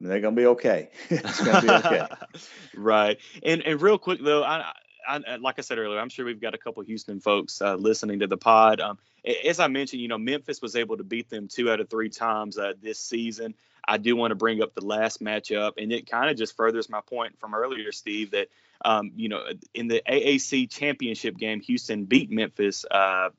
They're 0.00 0.20
gonna 0.20 0.36
be 0.36 0.46
okay. 0.46 0.90
it's 1.10 1.42
gonna 1.42 1.62
be 1.62 1.70
okay. 1.70 2.06
right. 2.76 3.18
And 3.42 3.62
and 3.62 3.80
real 3.80 3.98
quick 3.98 4.20
though, 4.22 4.42
I, 4.42 4.72
I, 5.08 5.20
I 5.26 5.36
like 5.36 5.56
I 5.58 5.62
said 5.62 5.78
earlier, 5.78 5.98
I'm 5.98 6.08
sure 6.08 6.24
we've 6.24 6.40
got 6.40 6.54
a 6.54 6.58
couple 6.58 6.82
Houston 6.82 7.20
folks 7.20 7.62
uh, 7.62 7.76
listening 7.76 8.20
to 8.20 8.26
the 8.26 8.36
pod. 8.36 8.80
Um, 8.80 8.98
as 9.44 9.58
I 9.58 9.68
mentioned, 9.68 10.02
you 10.02 10.08
know, 10.08 10.18
Memphis 10.18 10.60
was 10.60 10.76
able 10.76 10.98
to 10.98 11.04
beat 11.04 11.30
them 11.30 11.48
two 11.48 11.70
out 11.70 11.80
of 11.80 11.88
three 11.88 12.10
times 12.10 12.58
uh, 12.58 12.74
this 12.80 12.98
season. 12.98 13.54
I 13.88 13.98
do 13.98 14.16
want 14.16 14.32
to 14.32 14.34
bring 14.34 14.62
up 14.62 14.74
the 14.74 14.84
last 14.84 15.22
matchup, 15.22 15.74
and 15.78 15.92
it 15.92 16.10
kind 16.10 16.28
of 16.28 16.36
just 16.36 16.56
furthers 16.56 16.88
my 16.88 17.00
point 17.00 17.38
from 17.38 17.54
earlier, 17.54 17.92
Steve, 17.92 18.32
that 18.32 18.48
um, 18.84 19.12
you 19.16 19.28
know, 19.28 19.42
in 19.74 19.88
the 19.88 20.02
AAC 20.06 20.70
championship 20.70 21.36
game, 21.36 21.60
Houston 21.60 22.04
beat 22.04 22.30
Memphis 22.30 22.84
uh, 22.90 23.30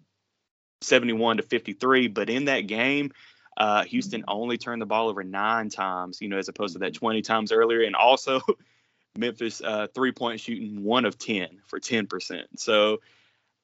71 0.81 1.37
to 1.37 1.43
53, 1.43 2.07
but 2.07 2.29
in 2.29 2.45
that 2.45 2.61
game. 2.61 3.11
Uh, 3.57 3.83
Houston 3.85 4.23
only 4.27 4.57
turned 4.57 4.81
the 4.81 4.85
ball 4.85 5.09
over 5.09 5.23
nine 5.23 5.69
times, 5.69 6.21
you 6.21 6.29
know, 6.29 6.37
as 6.37 6.47
opposed 6.47 6.73
to 6.73 6.79
that 6.79 6.93
20 6.93 7.23
times 7.23 7.51
earlier. 7.51 7.81
And 7.81 7.95
also, 7.95 8.39
Memphis 9.17 9.61
uh, 9.61 9.87
three 9.95 10.11
point 10.11 10.39
shooting 10.39 10.83
one 10.83 11.05
of 11.05 11.17
10 11.17 11.47
for 11.65 11.79
10%. 11.79 12.43
So 12.55 12.99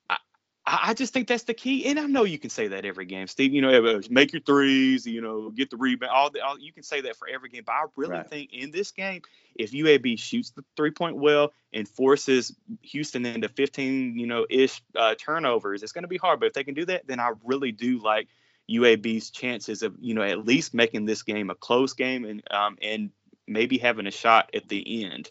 I, 0.09 0.17
I 0.65 0.93
just 0.95 1.13
think 1.13 1.27
that's 1.27 1.43
the 1.43 1.53
key. 1.53 1.85
And 1.85 1.99
I 1.99 2.05
know 2.07 2.23
you 2.23 2.39
can 2.39 2.49
say 2.49 2.69
that 2.69 2.85
every 2.85 3.05
game, 3.05 3.27
Steve. 3.27 3.53
You 3.53 3.61
know, 3.61 3.85
uh, 3.85 4.01
make 4.09 4.33
your 4.33 4.41
threes, 4.41 5.05
you 5.05 5.21
know, 5.21 5.51
get 5.51 5.69
the 5.69 5.77
rebound. 5.77 6.11
All, 6.11 6.31
the, 6.31 6.41
all 6.41 6.57
you 6.57 6.73
can 6.73 6.81
say 6.83 7.01
that 7.01 7.15
for 7.15 7.27
every 7.27 7.49
game. 7.49 7.63
But 7.63 7.73
I 7.73 7.83
really 7.95 8.13
Right. 8.13 8.29
think 8.29 8.53
in 8.53 8.71
this 8.71 8.91
game, 8.91 9.21
if 9.53 9.73
UAB 9.73 10.17
shoots 10.17 10.51
the 10.51 10.63
three 10.75 10.91
point 10.91 11.17
well 11.17 11.53
and 11.71 11.87
forces 11.87 12.55
Houston 12.81 13.25
into 13.27 13.49
15, 13.49 14.17
you 14.17 14.25
know, 14.25 14.47
ish 14.49 14.81
uh, 14.95 15.13
turnovers, 15.15 15.83
it's 15.83 15.91
going 15.91 16.03
to 16.03 16.07
be 16.07 16.17
hard. 16.17 16.39
But 16.39 16.47
if 16.47 16.53
they 16.53 16.63
can 16.63 16.73
do 16.73 16.85
that, 16.85 17.05
then 17.05 17.19
I 17.19 17.33
really 17.43 17.71
do 17.71 17.99
like 17.99 18.27
UAB's 18.69 19.29
chances 19.29 19.83
of, 19.83 19.95
you 19.99 20.13
know, 20.13 20.21
at 20.21 20.45
least 20.45 20.73
making 20.73 21.05
this 21.05 21.23
game 21.23 21.49
a 21.49 21.55
close 21.55 21.93
game 21.93 22.25
and 22.25 22.43
um, 22.51 22.77
and 22.81 23.11
maybe 23.47 23.77
having 23.77 24.07
a 24.07 24.11
shot 24.11 24.49
at 24.53 24.69
the 24.69 25.05
end 25.05 25.29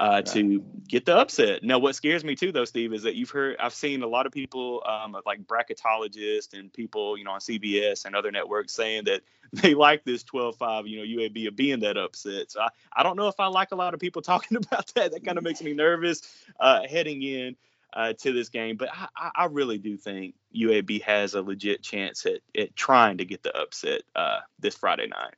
uh, 0.00 0.22
to 0.22 0.64
get 0.86 1.04
the 1.04 1.16
upset. 1.16 1.64
Now, 1.64 1.78
what 1.78 1.94
scares 1.94 2.22
me 2.22 2.36
too, 2.36 2.52
though, 2.52 2.64
Steve, 2.64 2.92
is 2.92 3.02
that 3.02 3.16
you've 3.16 3.30
heard 3.30 3.56
I've 3.58 3.74
seen 3.74 4.02
a 4.02 4.06
lot 4.06 4.26
of 4.26 4.32
people, 4.32 4.82
um, 4.86 5.16
like 5.26 5.44
bracketologists 5.46 6.56
and 6.56 6.72
people, 6.72 7.18
you 7.18 7.24
know, 7.24 7.32
on 7.32 7.40
CBS 7.40 8.04
and 8.04 8.14
other 8.14 8.30
networks 8.30 8.72
saying 8.72 9.04
that 9.04 9.22
they 9.52 9.74
like 9.74 10.04
this 10.04 10.22
12-5, 10.24 10.88
you 10.88 10.98
know, 10.98 11.22
UAB 11.22 11.48
of 11.48 11.56
being 11.56 11.80
that 11.80 11.96
upset. 11.96 12.52
So 12.52 12.60
I, 12.60 12.68
I 12.94 13.02
don't 13.02 13.16
know 13.16 13.28
if 13.28 13.40
I 13.40 13.46
like 13.46 13.72
a 13.72 13.76
lot 13.76 13.94
of 13.94 14.00
people 14.00 14.22
talking 14.22 14.56
about 14.56 14.92
that. 14.94 15.12
That 15.12 15.24
kind 15.24 15.38
of 15.38 15.44
makes 15.44 15.62
me 15.62 15.72
nervous 15.72 16.22
uh, 16.60 16.82
heading 16.88 17.22
in 17.22 17.56
uh, 17.92 18.12
to 18.20 18.32
this 18.32 18.48
game. 18.48 18.76
But 18.76 18.90
I, 18.92 19.30
I- 19.36 19.44
really 19.46 19.78
do 19.78 19.96
think 19.96 20.34
UAB 20.54 21.02
has 21.02 21.34
a 21.34 21.42
legit 21.42 21.82
chance 21.82 22.26
at, 22.26 22.40
at 22.56 22.76
trying 22.76 23.18
to 23.18 23.24
get 23.24 23.42
the 23.42 23.56
upset 23.56 24.02
uh, 24.14 24.40
this 24.58 24.74
Friday 24.76 25.06
night. 25.06 25.34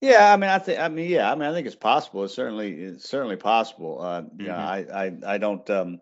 Yeah, 0.00 0.32
I 0.32 0.36
mean, 0.36 0.50
I 0.50 0.58
think, 0.58 0.78
I 0.78 0.88
mean, 0.88 1.10
yeah, 1.10 1.30
I 1.30 1.34
mean, 1.34 1.48
I 1.48 1.52
think 1.52 1.66
it's 1.66 1.74
possible. 1.74 2.24
It's 2.24 2.34
certainly, 2.34 2.72
it's 2.72 3.08
certainly 3.08 3.36
possible. 3.36 4.00
Uh, 4.00 4.22
you 4.38 4.46
know. 4.46 4.54
I, 4.54 4.86
I, 4.94 5.34
I 5.34 5.38
don't, 5.38 5.68
um, 5.70 6.00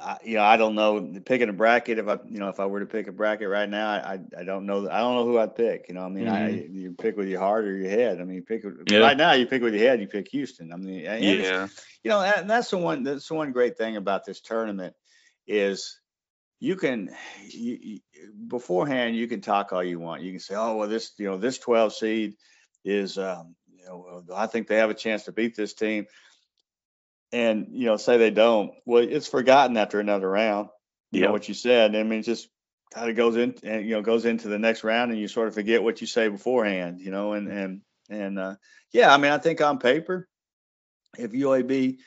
I, 0.00 0.16
you 0.24 0.36
know, 0.36 0.42
I 0.42 0.56
don't 0.56 0.74
know 0.74 1.20
picking 1.24 1.48
a 1.48 1.52
bracket. 1.52 1.98
If 1.98 2.08
I, 2.08 2.18
you 2.28 2.38
know, 2.38 2.48
if 2.48 2.60
I 2.60 2.66
were 2.66 2.80
to 2.80 2.86
pick 2.86 3.06
a 3.06 3.12
bracket 3.12 3.48
right 3.48 3.68
now, 3.68 3.90
I, 3.90 4.20
I, 4.38 4.44
don't 4.44 4.66
know, 4.66 4.88
I 4.88 4.98
don't 4.98 5.16
know 5.16 5.24
who 5.24 5.38
I'd 5.38 5.56
pick. 5.56 5.86
You 5.88 5.94
know, 5.94 6.02
I 6.04 6.08
mean, 6.08 6.28
I, 6.28 6.50
you 6.50 6.92
pick 6.92 7.16
with 7.16 7.28
your 7.28 7.40
heart 7.40 7.64
or 7.64 7.76
your 7.76 7.90
head. 7.90 8.20
I 8.20 8.24
mean, 8.24 8.42
pick 8.42 8.64
Yeah. 8.86 8.98
right 8.98 9.16
now, 9.16 9.32
you 9.32 9.46
pick 9.46 9.62
with 9.62 9.74
your 9.74 9.86
head. 9.86 10.00
You 10.00 10.06
pick 10.06 10.28
Houston. 10.28 10.72
I 10.72 10.76
mean, 10.76 11.00
Yeah. 11.00 11.68
you 12.02 12.10
know, 12.10 12.20
and 12.22 12.48
that's 12.48 12.70
the 12.70 12.78
one. 12.78 13.02
That's 13.02 13.28
the 13.28 13.34
one 13.34 13.52
great 13.52 13.76
thing 13.76 13.96
about 13.96 14.24
this 14.24 14.40
tournament 14.40 14.94
is 15.46 15.98
you 16.60 16.76
can 16.76 17.10
you, 17.48 17.78
you, 17.80 18.00
beforehand 18.48 19.16
you 19.16 19.28
can 19.28 19.40
talk 19.40 19.72
all 19.72 19.84
you 19.84 19.98
want. 19.98 20.22
You 20.22 20.32
can 20.32 20.40
say, 20.40 20.54
oh 20.54 20.76
well, 20.76 20.88
this 20.88 21.12
you 21.18 21.26
know 21.26 21.38
this 21.38 21.58
12 21.58 21.94
seed 21.94 22.34
is 22.84 23.18
um, 23.18 23.54
you 23.72 23.84
know 23.86 24.22
I 24.34 24.46
think 24.46 24.66
they 24.66 24.76
have 24.76 24.90
a 24.90 24.94
chance 24.94 25.24
to 25.24 25.32
beat 25.32 25.56
this 25.56 25.74
team, 25.74 26.06
and 27.32 27.68
you 27.70 27.86
know 27.86 27.96
say 27.96 28.16
they 28.16 28.30
don't. 28.30 28.72
Well, 28.84 29.02
it's 29.02 29.28
forgotten 29.28 29.76
after 29.76 30.00
another 30.00 30.28
round. 30.28 30.68
You 31.10 31.22
know 31.22 31.32
what 31.32 31.48
you 31.48 31.54
said. 31.54 31.96
I 31.96 32.02
mean, 32.02 32.20
it 32.20 32.24
just 32.24 32.48
kind 32.92 33.08
of 33.08 33.16
goes 33.16 33.36
in 33.36 33.54
and 33.62 33.86
you 33.86 33.94
know 33.94 34.02
goes 34.02 34.24
into 34.24 34.48
the 34.48 34.58
next 34.58 34.84
round, 34.84 35.10
and 35.10 35.20
you 35.20 35.28
sort 35.28 35.48
of 35.48 35.54
forget 35.54 35.82
what 35.82 36.00
you 36.00 36.06
say 36.06 36.28
beforehand. 36.28 37.00
You 37.00 37.10
know, 37.10 37.32
and 37.32 37.48
and 37.48 37.80
and 38.10 38.38
uh, 38.38 38.54
yeah, 38.92 39.12
I 39.12 39.16
mean, 39.16 39.32
I 39.32 39.38
think 39.38 39.60
on 39.60 39.78
paper, 39.78 40.28
if 41.18 41.32
UAB 41.32 41.98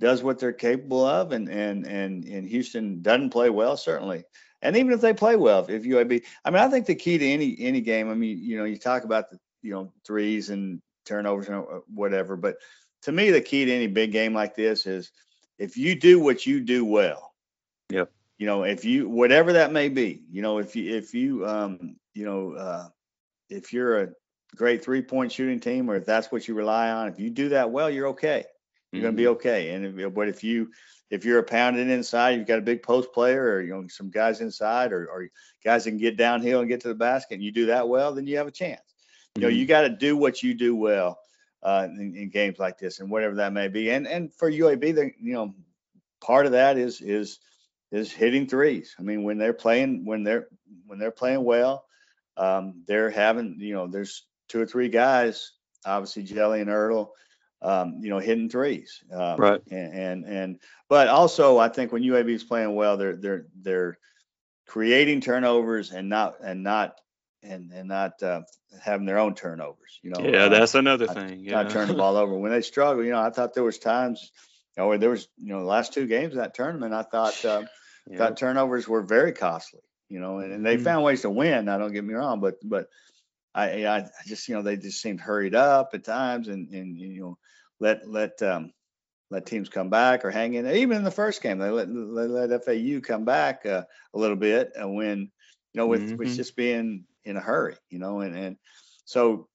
does 0.00 0.22
what 0.22 0.38
they're 0.38 0.52
capable 0.52 1.04
of 1.04 1.32
and 1.32 1.48
and 1.48 1.86
and 1.86 2.24
and 2.24 2.48
Houston 2.48 3.02
doesn't 3.02 3.30
play 3.30 3.50
well 3.50 3.76
certainly 3.76 4.24
and 4.60 4.76
even 4.76 4.92
if 4.92 5.00
they 5.00 5.14
play 5.14 5.36
well 5.36 5.64
if 5.68 5.84
UAB 5.84 6.22
I 6.44 6.50
mean 6.50 6.62
I 6.62 6.68
think 6.68 6.86
the 6.86 6.94
key 6.94 7.18
to 7.18 7.26
any 7.26 7.56
any 7.60 7.80
game 7.80 8.10
I 8.10 8.14
mean 8.14 8.38
you 8.38 8.58
know 8.58 8.64
you 8.64 8.76
talk 8.76 9.04
about 9.04 9.30
the 9.30 9.38
you 9.62 9.72
know 9.72 9.92
threes 10.06 10.50
and 10.50 10.80
turnovers 11.06 11.48
and 11.48 11.58
uh, 11.58 11.80
whatever 11.86 12.36
but 12.36 12.56
to 13.04 13.12
me 13.12 13.30
the 13.30 13.40
key 13.40 13.64
to 13.64 13.72
any 13.72 13.86
big 13.86 14.12
game 14.12 14.34
like 14.34 14.54
this 14.54 14.86
is 14.86 15.10
if 15.58 15.76
you 15.76 15.98
do 15.98 16.20
what 16.20 16.46
you 16.46 16.60
do 16.60 16.84
well 16.84 17.32
Yep. 17.90 18.10
you 18.38 18.46
know 18.46 18.64
if 18.64 18.84
you 18.84 19.08
whatever 19.08 19.52
that 19.54 19.72
may 19.72 19.88
be 19.88 20.22
you 20.30 20.42
know 20.42 20.58
if 20.58 20.74
you 20.76 20.96
if 20.96 21.14
you 21.14 21.46
um 21.46 21.96
you 22.14 22.24
know 22.24 22.52
uh 22.52 22.88
if 23.48 23.72
you're 23.72 24.02
a 24.02 24.08
great 24.56 24.84
three 24.84 25.02
point 25.02 25.32
shooting 25.32 25.60
team 25.60 25.90
or 25.90 25.96
if 25.96 26.06
that's 26.06 26.32
what 26.32 26.48
you 26.48 26.54
rely 26.54 26.90
on 26.90 27.08
if 27.08 27.18
you 27.18 27.30
do 27.30 27.50
that 27.50 27.70
well 27.70 27.90
you're 27.90 28.08
okay 28.08 28.44
you're 28.94 29.02
going 29.02 29.14
to 29.14 29.20
be 29.20 29.26
okay. 29.28 29.74
And 29.74 30.00
if, 30.00 30.14
but 30.14 30.28
if 30.28 30.44
you 30.44 30.70
if 31.10 31.24
you're 31.24 31.40
a 31.40 31.44
pounding 31.44 31.90
inside, 31.90 32.30
you've 32.30 32.46
got 32.46 32.58
a 32.58 32.62
big 32.62 32.82
post 32.82 33.12
player, 33.12 33.42
or 33.42 33.60
you 33.60 33.74
know 33.74 33.86
some 33.88 34.10
guys 34.10 34.40
inside, 34.40 34.92
or, 34.92 35.06
or 35.08 35.28
guys 35.64 35.84
that 35.84 35.90
can 35.90 35.98
get 35.98 36.16
downhill 36.16 36.60
and 36.60 36.68
get 36.68 36.80
to 36.82 36.88
the 36.88 36.94
basket, 36.94 37.34
and 37.34 37.42
you 37.42 37.50
do 37.50 37.66
that 37.66 37.88
well, 37.88 38.14
then 38.14 38.26
you 38.26 38.36
have 38.36 38.46
a 38.46 38.52
chance. 38.52 38.80
You 39.34 39.42
know, 39.42 39.48
you 39.48 39.66
got 39.66 39.82
to 39.82 39.88
do 39.88 40.16
what 40.16 40.44
you 40.44 40.54
do 40.54 40.76
well 40.76 41.18
uh, 41.64 41.88
in, 41.90 42.14
in 42.16 42.30
games 42.30 42.58
like 42.58 42.78
this, 42.78 43.00
and 43.00 43.10
whatever 43.10 43.36
that 43.36 43.52
may 43.52 43.68
be. 43.68 43.90
And 43.90 44.06
and 44.06 44.32
for 44.32 44.50
UAB, 44.50 44.94
the 44.94 45.10
you 45.18 45.32
know 45.32 45.54
part 46.20 46.46
of 46.46 46.52
that 46.52 46.78
is 46.78 47.00
is 47.00 47.40
is 47.90 48.12
hitting 48.12 48.46
threes. 48.46 48.94
I 48.98 49.02
mean, 49.02 49.22
when 49.22 49.38
they're 49.38 49.52
playing 49.52 50.04
when 50.04 50.22
they're 50.22 50.48
when 50.86 50.98
they're 50.98 51.10
playing 51.10 51.44
well, 51.44 51.86
um, 52.36 52.82
they're 52.86 53.10
having 53.10 53.56
you 53.58 53.74
know 53.74 53.86
there's 53.86 54.26
two 54.48 54.60
or 54.60 54.66
three 54.66 54.88
guys, 54.88 55.52
obviously 55.84 56.22
Jelly 56.22 56.60
and 56.60 56.70
Ertel 56.70 57.08
um, 57.64 57.98
you 58.00 58.10
know, 58.10 58.18
hitting 58.18 58.48
threes. 58.48 59.02
Um, 59.10 59.40
Right. 59.40 59.62
And, 59.70 59.94
and 59.94 60.24
and 60.24 60.60
but 60.88 61.08
also 61.08 61.58
I 61.58 61.68
think 61.68 61.90
when 61.90 62.02
UAB 62.02 62.28
is 62.28 62.44
playing 62.44 62.74
well, 62.74 62.96
they're 62.96 63.16
they're 63.16 63.46
they're 63.62 63.98
creating 64.66 65.22
turnovers 65.22 65.90
and 65.90 66.08
not 66.08 66.36
and 66.42 66.62
not 66.62 67.00
and 67.44 67.72
and 67.72 67.88
not 67.88 68.22
uh, 68.22 68.42
having 68.82 69.06
their 69.06 69.18
own 69.18 69.34
turnovers. 69.34 70.00
You 70.02 70.10
know. 70.10 70.28
yeah, 70.28 70.48
that's 70.48 70.74
another 70.74 71.06
not- 71.06 71.14
thing. 71.16 71.40
Yeah. 71.44 71.62
Not 71.62 71.70
turn 71.70 71.88
the 71.88 71.94
ball 71.94 72.16
over 72.16 72.34
when 72.34 72.50
they 72.50 72.62
struggle. 72.62 73.04
You 73.04 73.12
know, 73.12 73.20
I 73.20 73.30
thought 73.30 73.54
there 73.54 73.64
was 73.64 73.78
times. 73.78 74.30
You 74.76 74.82
know, 74.82 74.88
where 74.88 74.98
there 74.98 75.10
was 75.10 75.28
you 75.38 75.52
know 75.52 75.60
the 75.60 75.66
last 75.66 75.92
two 75.92 76.06
games 76.06 76.32
of 76.32 76.38
that 76.38 76.54
tournament. 76.54 76.92
I 76.94 77.02
thought 77.02 77.44
uh, 77.44 77.62
Yeah. 78.10 78.18
thought 78.18 78.36
turnovers 78.36 78.86
were 78.88 79.02
very 79.02 79.32
costly. 79.32 79.80
You 80.10 80.20
know, 80.20 80.38
and, 80.40 80.52
and 80.52 80.66
they 80.66 80.76
Mhm. 80.76 80.82
found 80.84 81.04
ways 81.04 81.22
to 81.22 81.30
win. 81.30 81.64
Now, 81.64 81.78
don't 81.78 81.92
get 81.92 82.04
me 82.04 82.14
wrong, 82.14 82.40
but 82.40 82.56
but 82.62 82.88
I 83.54 83.84
I 83.86 83.98
I 83.98 84.08
just 84.26 84.48
you 84.48 84.54
know 84.56 84.62
they 84.62 84.76
just 84.76 85.00
seemed 85.00 85.20
hurried 85.20 85.54
up 85.54 85.90
at 85.94 86.04
times 86.04 86.48
and 86.48 86.68
and 86.70 86.96
you 86.98 87.20
know 87.20 87.38
let 87.80 88.08
let 88.08 88.42
um 88.42 88.72
let 89.30 89.46
teams 89.46 89.68
come 89.68 89.90
back 89.90 90.24
or 90.24 90.30
hang 90.30 90.54
in. 90.54 90.66
Even 90.66 90.98
in 90.98 91.04
the 91.04 91.10
first 91.10 91.40
game, 91.42 91.58
they 91.58 91.70
let 91.70 91.88
they 91.88 91.94
let 91.94 92.64
FAU 92.64 93.00
come 93.00 93.24
back 93.24 93.64
uh, 93.64 93.84
a 94.12 94.18
little 94.18 94.36
bit 94.36 94.72
and 94.76 94.94
when 94.94 95.18
you 95.20 95.30
know 95.80 95.86
with 95.86 96.12
with 96.18 96.28
Mhm. 96.28 96.36
just 96.36 96.56
being 96.56 97.04
in 97.24 97.36
a 97.36 97.40
hurry. 97.40 97.76
You 97.90 97.98
know, 97.98 98.20
and 98.20 98.36
and 98.36 98.56
so 99.04 99.48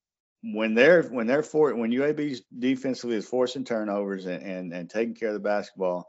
when 0.43 0.73
they're 0.73 1.03
when 1.03 1.27
they're 1.27 1.43
for 1.43 1.73
when 1.75 1.91
UAB's 1.91 2.41
defensively 2.57 3.17
is 3.17 3.27
forcing 3.27 3.65
turnovers 3.65 4.25
and, 4.25 4.41
and 4.43 4.73
and 4.73 4.89
taking 4.89 5.15
care 5.15 5.29
of 5.29 5.33
the 5.33 5.39
basketball 5.39 6.07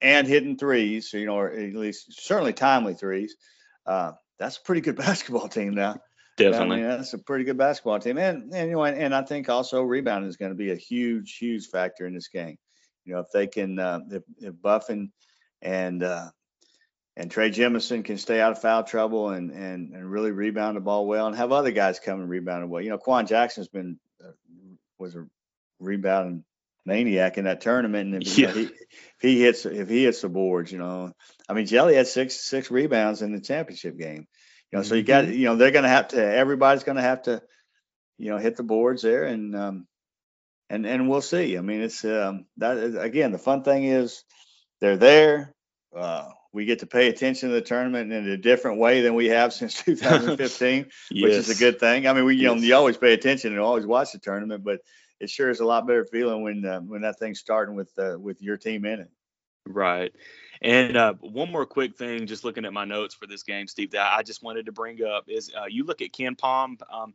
and 0.00 0.26
hitting 0.26 0.56
threes, 0.56 1.12
you 1.12 1.26
know, 1.26 1.36
or 1.36 1.50
at 1.50 1.74
least 1.74 2.20
certainly 2.22 2.52
timely 2.52 2.94
threes, 2.94 3.36
uh, 3.86 4.12
that's 4.38 4.56
a 4.56 4.62
pretty 4.62 4.80
good 4.80 4.96
basketball 5.06 5.48
team 5.48 5.74
now. 5.74 5.96
Definitely. 6.36 6.76
I 6.76 6.80
mean, 6.80 6.88
that's 6.88 7.14
a 7.14 7.18
pretty 7.18 7.44
good 7.44 7.58
basketball 7.58 7.98
team, 7.98 8.16
and 8.16 8.54
and 8.54 8.70
you 8.70 8.76
know, 8.76 8.84
and, 8.84 8.96
and 8.96 9.14
I 9.14 9.22
think 9.22 9.48
also 9.48 9.82
rebounding 9.82 10.28
is 10.28 10.36
going 10.36 10.52
to 10.52 10.56
be 10.56 10.70
a 10.70 10.76
huge, 10.76 11.36
huge 11.36 11.66
factor 11.66 12.06
in 12.06 12.14
this 12.14 12.28
game. 12.28 12.56
You 13.04 13.14
know, 13.14 13.20
if 13.20 13.26
they 13.32 13.48
can, 13.48 13.78
uh, 13.78 14.00
if, 14.10 14.22
if 14.38 14.54
Buffen 14.62 15.12
and 15.62 16.02
uh, 16.02 16.28
and 17.18 17.32
Trey 17.32 17.50
Jemison 17.50 18.04
can 18.04 18.16
stay 18.16 18.40
out 18.40 18.52
of 18.52 18.60
foul 18.60 18.84
trouble 18.84 19.30
and 19.30 19.50
and 19.50 19.92
and 19.92 20.10
really 20.10 20.30
rebound 20.30 20.76
the 20.76 20.80
ball 20.80 21.06
well, 21.06 21.26
and 21.26 21.36
have 21.36 21.50
other 21.50 21.72
guys 21.72 21.98
come 21.98 22.20
and 22.20 22.30
rebound 22.30 22.62
it 22.62 22.68
well. 22.68 22.80
You 22.80 22.90
know, 22.90 22.98
Quan 22.98 23.26
Jackson's 23.26 23.68
been 23.68 23.98
uh, 24.24 24.30
was 24.98 25.16
a 25.16 25.26
rebounding 25.80 26.44
maniac 26.86 27.36
in 27.36 27.44
that 27.44 27.60
tournament. 27.60 28.14
And 28.14 28.22
if, 28.22 28.38
yeah. 28.38 28.48
you 28.48 28.54
know, 28.54 28.60
he, 28.60 28.64
if 28.66 29.20
he 29.20 29.40
hits 29.40 29.66
if 29.66 29.88
he 29.88 30.04
hits 30.04 30.20
the 30.20 30.28
boards, 30.28 30.70
you 30.70 30.78
know, 30.78 31.12
I 31.48 31.54
mean, 31.54 31.66
Jelly 31.66 31.96
had 31.96 32.06
six 32.06 32.36
six 32.36 32.70
rebounds 32.70 33.20
in 33.20 33.32
the 33.32 33.40
championship 33.40 33.98
game. 33.98 34.28
You 34.70 34.78
know, 34.78 34.82
so 34.84 34.94
you 34.94 35.02
got 35.02 35.24
mm-hmm. 35.24 35.32
you 35.32 35.46
know 35.46 35.56
they're 35.56 35.72
going 35.72 35.82
to 35.82 35.88
have 35.88 36.08
to 36.08 36.24
everybody's 36.24 36.84
going 36.84 36.96
to 36.96 37.02
have 37.02 37.22
to 37.22 37.42
you 38.16 38.30
know 38.30 38.38
hit 38.38 38.54
the 38.54 38.62
boards 38.62 39.02
there 39.02 39.24
and 39.24 39.56
um, 39.56 39.88
and 40.70 40.86
and 40.86 41.08
we'll 41.08 41.20
see. 41.20 41.58
I 41.58 41.62
mean, 41.62 41.80
it's 41.80 42.04
um, 42.04 42.46
that 42.58 42.76
is, 42.76 42.94
again 42.94 43.32
the 43.32 43.38
fun 43.38 43.64
thing 43.64 43.84
is 43.84 44.22
they're 44.80 44.96
there. 44.96 45.52
Uh, 45.96 46.28
we 46.58 46.64
get 46.64 46.80
to 46.80 46.86
pay 46.86 47.06
attention 47.06 47.50
to 47.50 47.54
the 47.54 47.60
tournament 47.60 48.12
in 48.12 48.28
a 48.28 48.36
different 48.36 48.80
way 48.80 49.00
than 49.00 49.14
we 49.14 49.26
have 49.26 49.52
since 49.52 49.80
2015, 49.84 50.86
yes. 51.12 51.22
which 51.22 51.32
is 51.32 51.48
a 51.48 51.54
good 51.54 51.78
thing. 51.78 52.08
I 52.08 52.12
mean, 52.12 52.24
we 52.24 52.34
you 52.34 52.50
yes. 52.50 52.56
know 52.56 52.66
you 52.66 52.74
always 52.74 52.96
pay 52.96 53.12
attention 53.12 53.52
and 53.52 53.60
always 53.60 53.86
watch 53.86 54.10
the 54.10 54.18
tournament, 54.18 54.64
but 54.64 54.80
it 55.20 55.30
sure 55.30 55.50
is 55.50 55.60
a 55.60 55.64
lot 55.64 55.86
better 55.86 56.04
feeling 56.04 56.42
when 56.42 56.66
uh, 56.66 56.80
when 56.80 57.02
that 57.02 57.20
thing's 57.20 57.38
starting 57.38 57.76
with 57.76 57.96
uh, 57.96 58.18
with 58.18 58.42
your 58.42 58.56
team 58.56 58.84
in 58.86 58.98
it. 58.98 59.10
Right. 59.68 60.12
And 60.60 60.96
uh, 60.96 61.14
one 61.20 61.52
more 61.52 61.64
quick 61.64 61.96
thing, 61.96 62.26
just 62.26 62.42
looking 62.42 62.64
at 62.64 62.72
my 62.72 62.84
notes 62.84 63.14
for 63.14 63.28
this 63.28 63.44
game, 63.44 63.68
Steve, 63.68 63.92
that 63.92 64.12
I 64.12 64.24
just 64.24 64.42
wanted 64.42 64.66
to 64.66 64.72
bring 64.72 65.04
up 65.04 65.26
is 65.28 65.52
uh, 65.56 65.66
you 65.68 65.84
look 65.84 66.02
at 66.02 66.10
KenPom, 66.10 66.80
um, 66.92 67.14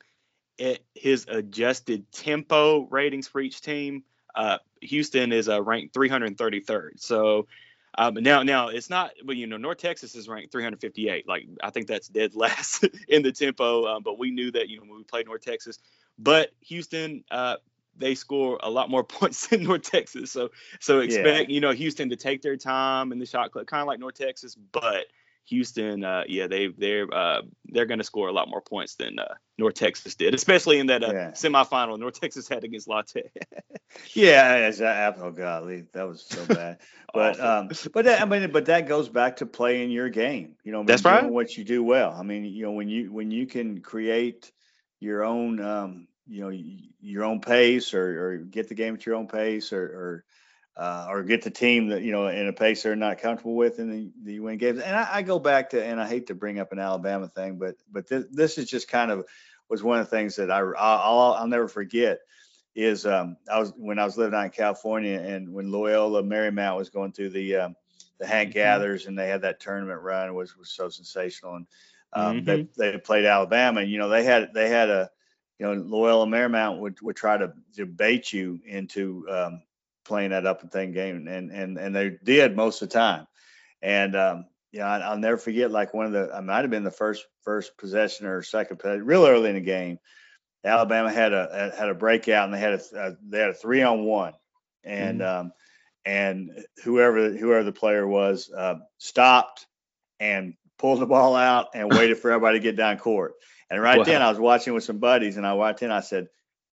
it, 0.57 0.85
his 0.95 1.25
adjusted 1.27 2.09
tempo 2.13 2.87
ratings 2.89 3.27
for 3.27 3.41
each 3.41 3.59
team. 3.59 4.05
Uh, 4.33 4.59
Houston 4.81 5.33
is 5.33 5.49
uh, 5.49 5.61
ranked 5.61 5.93
333rd. 5.93 6.91
So 7.01 7.47
um, 7.95 8.15
now, 8.15 8.43
now 8.43 8.69
it's 8.69 8.89
not, 8.89 9.11
but 9.23 9.35
you 9.35 9.47
know, 9.47 9.57
North 9.57 9.77
Texas 9.77 10.15
is 10.15 10.27
ranked 10.27 10.51
358. 10.51 11.27
Like 11.27 11.47
I 11.61 11.69
think 11.69 11.87
that's 11.87 12.07
dead 12.07 12.35
last 12.35 12.85
in 13.07 13.21
the 13.23 13.31
tempo. 13.31 13.85
Um, 13.85 14.03
but 14.03 14.17
we 14.17 14.31
knew 14.31 14.51
that 14.51 14.69
you 14.69 14.77
know 14.77 14.83
when 14.83 14.97
we 14.97 15.03
played 15.03 15.27
North 15.27 15.41
Texas. 15.41 15.79
But 16.17 16.51
Houston, 16.61 17.23
uh, 17.31 17.57
they 17.97 18.15
score 18.15 18.59
a 18.63 18.69
lot 18.69 18.89
more 18.89 19.03
points 19.03 19.47
than 19.47 19.63
North 19.63 19.83
Texas. 19.83 20.31
So 20.31 20.49
so 20.79 20.99
expect 20.99 21.49
yeah. 21.49 21.53
you 21.53 21.61
know 21.61 21.71
Houston 21.71 22.09
to 22.09 22.15
take 22.15 22.41
their 22.41 22.57
time 22.57 23.11
in 23.11 23.19
the 23.19 23.25
shot 23.25 23.51
clock, 23.51 23.67
kind 23.67 23.81
of 23.81 23.87
like 23.87 23.99
North 23.99 24.15
Texas, 24.15 24.55
but 24.55 25.05
Houston, 25.45 26.03
uh, 26.03 26.23
yeah, 26.27 26.47
they 26.47 26.67
they're 26.67 27.07
uh, 27.13 27.41
they're 27.65 27.85
going 27.85 27.99
to 27.99 28.03
score 28.03 28.29
a 28.29 28.31
lot 28.31 28.49
more 28.49 28.61
points 28.61 28.95
than 28.95 29.19
uh, 29.19 29.33
North 29.57 29.75
Texas 29.75 30.15
did, 30.15 30.33
especially 30.33 30.79
in 30.79 30.87
that 30.87 31.03
uh, 31.03 31.11
yeah. 31.11 31.31
semifinal 31.31 31.99
North 31.99 32.19
Texas 32.19 32.47
had 32.47 32.63
against 32.63 32.87
La 32.87 33.01
Tech. 33.01 33.31
yeah, 34.13 34.71
oh 35.19 35.31
golly, 35.31 35.85
that 35.93 36.07
was 36.07 36.25
so 36.25 36.45
bad. 36.45 36.79
but 37.13 37.39
um, 37.39 37.69
but 37.93 38.05
that, 38.05 38.21
I 38.21 38.25
mean, 38.25 38.51
but 38.51 38.65
that 38.65 38.87
goes 38.87 39.09
back 39.09 39.37
to 39.37 39.45
playing 39.45 39.91
your 39.91 40.09
game. 40.09 40.55
You 40.63 40.71
know, 40.71 40.79
I 40.79 40.81
mean, 40.81 40.87
that's 40.87 41.03
right. 41.03 41.29
What 41.29 41.57
you 41.57 41.63
do 41.63 41.83
well. 41.83 42.11
I 42.17 42.23
mean, 42.23 42.45
you 42.45 42.63
know, 42.63 42.71
when 42.71 42.87
you 42.87 43.11
when 43.11 43.29
you 43.29 43.45
can 43.45 43.81
create 43.81 44.51
your 44.99 45.23
own 45.25 45.59
um, 45.59 46.07
you 46.27 46.41
know 46.41 46.57
your 47.01 47.25
own 47.25 47.41
pace 47.41 47.93
or, 47.93 48.27
or 48.27 48.37
get 48.37 48.69
the 48.69 48.75
game 48.75 48.95
at 48.95 49.05
your 49.05 49.15
own 49.15 49.27
pace 49.27 49.73
or 49.73 49.83
or, 49.83 50.25
uh, 50.75 51.07
or 51.09 51.23
get 51.23 51.43
the 51.43 51.51
team 51.51 51.89
that 51.89 52.01
you 52.01 52.11
know 52.11 52.27
in 52.27 52.47
a 52.47 52.53
pace 52.53 52.83
they're 52.83 52.95
not 52.95 53.19
comfortable 53.19 53.55
with 53.55 53.79
and 53.79 53.91
then 53.91 54.13
you 54.25 54.41
win 54.41 54.57
games 54.57 54.79
and 54.79 54.95
I, 54.95 55.07
I, 55.11 55.21
go 55.21 55.37
back 55.37 55.69
to 55.71 55.83
and 55.83 56.01
I 56.01 56.07
hate 56.07 56.27
to 56.27 56.35
bring 56.35 56.59
up 56.59 56.71
an 56.71 56.79
Alabama 56.79 57.27
thing 57.27 57.57
but 57.59 57.75
but 57.91 58.07
th- 58.07 58.25
this 58.31 58.57
is 58.57 58.69
just 58.69 58.87
kind 58.87 59.11
of 59.11 59.25
was 59.69 59.83
one 59.83 59.99
of 59.99 60.09
the 60.09 60.15
things 60.15 60.35
that 60.37 60.49
I 60.49 60.59
I'll, 60.59 61.33
I'll 61.33 61.47
never 61.47 61.67
forget 61.67 62.19
is 62.75 63.05
um, 63.05 63.37
I 63.51 63.59
was 63.59 63.71
when 63.77 63.99
I 63.99 64.05
was 64.05 64.17
living 64.17 64.33
out 64.33 64.45
in 64.45 64.49
California 64.49 65.19
and 65.19 65.53
when 65.53 65.71
Loyola 65.71 66.23
Marymount 66.23 66.77
was 66.77 66.89
going 66.89 67.11
through 67.11 67.29
the 67.29 67.55
um, 67.57 67.75
the 68.19 68.25
Hank 68.25 68.49
mm-hmm. 68.49 68.59
Gathers 68.59 69.05
and 69.05 69.17
they 69.17 69.27
had 69.27 69.43
that 69.43 69.59
tournament 69.59 70.01
run 70.01 70.33
was 70.33 70.57
was 70.57 70.71
so 70.71 70.89
sensational 70.89 71.55
and 71.55 71.67
um, 72.13 72.37
mm-hmm. 72.37 72.45
they 72.45 72.91
they 72.91 72.97
played 72.97 73.25
Alabama 73.25 73.81
and 73.81 73.91
you 73.91 73.99
know 73.99 74.09
they 74.09 74.23
had 74.23 74.53
they 74.55 74.69
had 74.69 74.89
a 74.89 75.11
you 75.59 75.67
know, 75.67 75.81
Loyola 75.81 76.25
Marymount 76.25 76.79
would, 76.79 76.99
would 77.01 77.15
try 77.15 77.37
to, 77.37 77.53
to 77.75 77.85
bait 77.85 78.33
you 78.33 78.59
into 78.65 79.25
um, 79.29 79.61
playing 80.05 80.31
that 80.31 80.45
up 80.45 80.61
and 80.61 80.71
thing 80.71 80.91
game, 80.91 81.27
and 81.27 81.51
and 81.51 81.77
and 81.77 81.95
they 81.95 82.17
did 82.23 82.55
most 82.55 82.81
of 82.81 82.89
the 82.89 82.93
time. 82.93 83.27
And 83.81 84.15
um, 84.15 84.45
you 84.71 84.79
know, 84.79 84.85
I, 84.85 85.09
will 85.09 85.19
never 85.19 85.37
forget 85.37 85.71
like 85.71 85.93
one 85.93 86.05
of 86.05 86.11
the 86.11 86.31
I 86.33 86.41
might 86.41 86.61
have 86.61 86.71
been 86.71 86.83
the 86.83 86.91
first 86.91 87.25
first 87.43 87.77
possession 87.77 88.25
or 88.25 88.41
second 88.41 88.77
possession, 88.77 89.05
real 89.05 89.25
early 89.25 89.49
in 89.49 89.55
the 89.55 89.61
game. 89.61 89.99
Alabama 90.65 91.11
had 91.11 91.33
a 91.33 91.73
had 91.77 91.89
a 91.89 91.93
breakout 91.93 92.45
and 92.45 92.53
they 92.53 92.59
had 92.59 92.73
a, 92.73 92.81
a 92.95 93.17
they 93.27 93.39
had 93.39 93.49
a 93.49 93.53
three 93.53 93.81
on 93.81 94.03
one, 94.03 94.33
and 94.83 95.19
mm-hmm. 95.19 95.47
um, 95.47 95.53
and 96.05 96.51
whoever 96.83 97.31
whoever 97.31 97.63
the 97.63 97.71
player 97.71 98.07
was 98.07 98.51
uh, 98.51 98.75
stopped 98.97 99.67
and 100.19 100.55
pulled 100.77 100.99
the 100.99 101.05
ball 101.05 101.35
out 101.35 101.69
and 101.73 101.91
waited 101.93 102.17
for 102.17 102.31
everybody 102.31 102.59
to 102.59 102.63
get 102.63 102.75
down 102.75 102.97
court. 102.97 103.33
And 103.69 103.81
right 103.81 103.97
wow. 103.97 104.03
then, 104.03 104.21
I 104.21 104.29
was 104.29 104.39
watching 104.39 104.73
with 104.73 104.83
some 104.83 104.99
buddies, 104.99 105.37
and 105.37 105.45
I 105.47 105.53
watched 105.53 105.81
in. 105.81 105.91
I 105.91 106.01
said, 106.01 106.27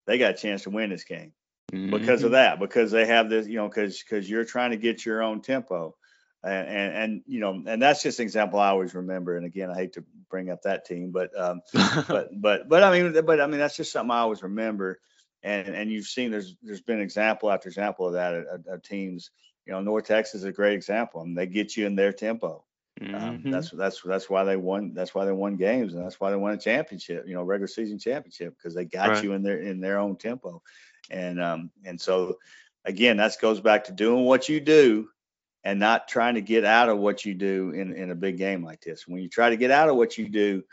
they 0.06 0.18
got 0.18 0.32
a 0.32 0.38
chance 0.38 0.64
to 0.64 0.70
win 0.70 0.90
this 0.90 1.04
game 1.04 1.34
mm-hmm. 1.72 1.92
because 1.92 2.24
of 2.24 2.32
that, 2.32 2.60
because 2.60 2.92
they 2.92 3.06
have 3.06 3.30
this, 3.30 3.48
you 3.48 3.56
know, 3.56 3.68
because 3.68 4.02
because 4.02 4.30
you're 4.30 4.46
trying 4.46 4.72
to 4.72 4.78
get 4.78 5.06
your 5.06 5.22
own 5.22 5.42
tempo, 5.42 5.96
and, 6.44 6.68
and, 6.68 6.96
and 6.96 7.22
you 7.26 7.40
know, 7.40 7.64
and 7.66 7.82
that's 7.82 8.04
just 8.04 8.20
an 8.20 8.24
example 8.24 8.60
I 8.60 8.70
always 8.70 8.94
remember. 8.94 9.38
And 9.38 9.46
again, 9.46 9.72
I 9.72 9.76
hate 9.76 9.94
to 9.94 10.04
bring 10.30 10.50
up 10.50 10.64
that 10.64 10.86
team, 10.86 11.12
but 11.12 11.32
um, 11.40 11.62
but 12.08 12.30
but 12.34 12.70
but 12.70 12.84
I 12.84 12.92
mean, 12.92 13.26
but 13.26 13.40
I 13.40 13.48
mean, 13.48 13.60
that's 13.60 13.78
just 13.78 13.92
something 13.92 14.12
I 14.12 14.20
always 14.20 14.44
remember. 14.44 15.00
And 15.42 15.70
and 15.70 15.92
you've 15.92 16.06
seen 16.08 16.32
there's 16.32 16.56
there's 16.62 16.82
been 16.82 17.02
example 17.02 17.52
after 17.52 17.70
example 17.70 18.08
of 18.08 18.14
that 18.14 18.34
of, 18.68 18.82
teams. 18.82 19.32
You 19.66 19.72
know, 19.72 19.82
North 19.82 20.06
Texas 20.06 20.42
is 20.42 20.44
a 20.44 20.52
great 20.52 20.74
example. 20.74 21.22
I 21.22 21.24
mean, 21.24 21.36
they 21.36 21.48
get 21.48 21.78
you 21.78 21.86
in 21.86 21.96
their 21.96 22.12
tempo. 22.12 22.66
Um, 23.02 23.08
mm-hmm. 23.08 23.26
Um, 23.48 23.52
that's 23.52 23.72
that's 23.72 24.02
that's 24.02 24.30
why 24.30 24.44
they 24.44 24.56
won. 24.58 24.94
That's 24.94 25.16
why 25.16 25.26
they 25.26 25.32
won 25.32 25.56
games, 25.56 25.94
and 25.94 26.04
that's 26.04 26.20
why 26.20 26.32
they 26.32 26.38
won 26.38 26.54
a 26.54 26.58
championship. 26.58 27.26
You 27.28 27.34
know, 27.34 27.44
regular 27.44 27.68
season 27.68 27.98
championship 28.00 28.56
because 28.58 28.76
they 28.76 28.86
got 28.86 29.10
right. 29.10 29.24
you 29.24 29.34
in 29.34 29.44
their 29.44 29.60
in 29.60 29.80
their 29.80 30.00
own 30.00 30.18
tempo, 30.18 30.62
and 31.10 31.42
um 31.42 31.72
and 31.86 32.00
so 32.00 32.38
again, 32.86 33.18
that 33.18 33.36
goes 33.42 33.60
back 33.60 33.86
to 33.86 33.92
doing 33.92 34.26
what 34.26 34.50
you 34.50 34.60
do, 34.60 35.10
and 35.64 35.80
not 35.80 36.08
trying 36.08 36.36
to 36.36 36.42
get 36.42 36.66
out 36.66 36.90
of 36.90 36.98
what 36.98 37.26
you 37.26 37.34
do 37.34 37.72
in 37.72 37.94
in 37.94 38.12
a 38.12 38.16
big 38.16 38.38
game 38.38 38.64
like 38.64 38.82
this. 38.82 39.08
When 39.08 39.22
you 39.22 39.30
try 39.30 39.50
to 39.50 39.58
get 39.58 39.72
out 39.72 39.90
of 39.90 39.96
what 39.96 40.18
you 40.18 40.30
do, 40.30 40.64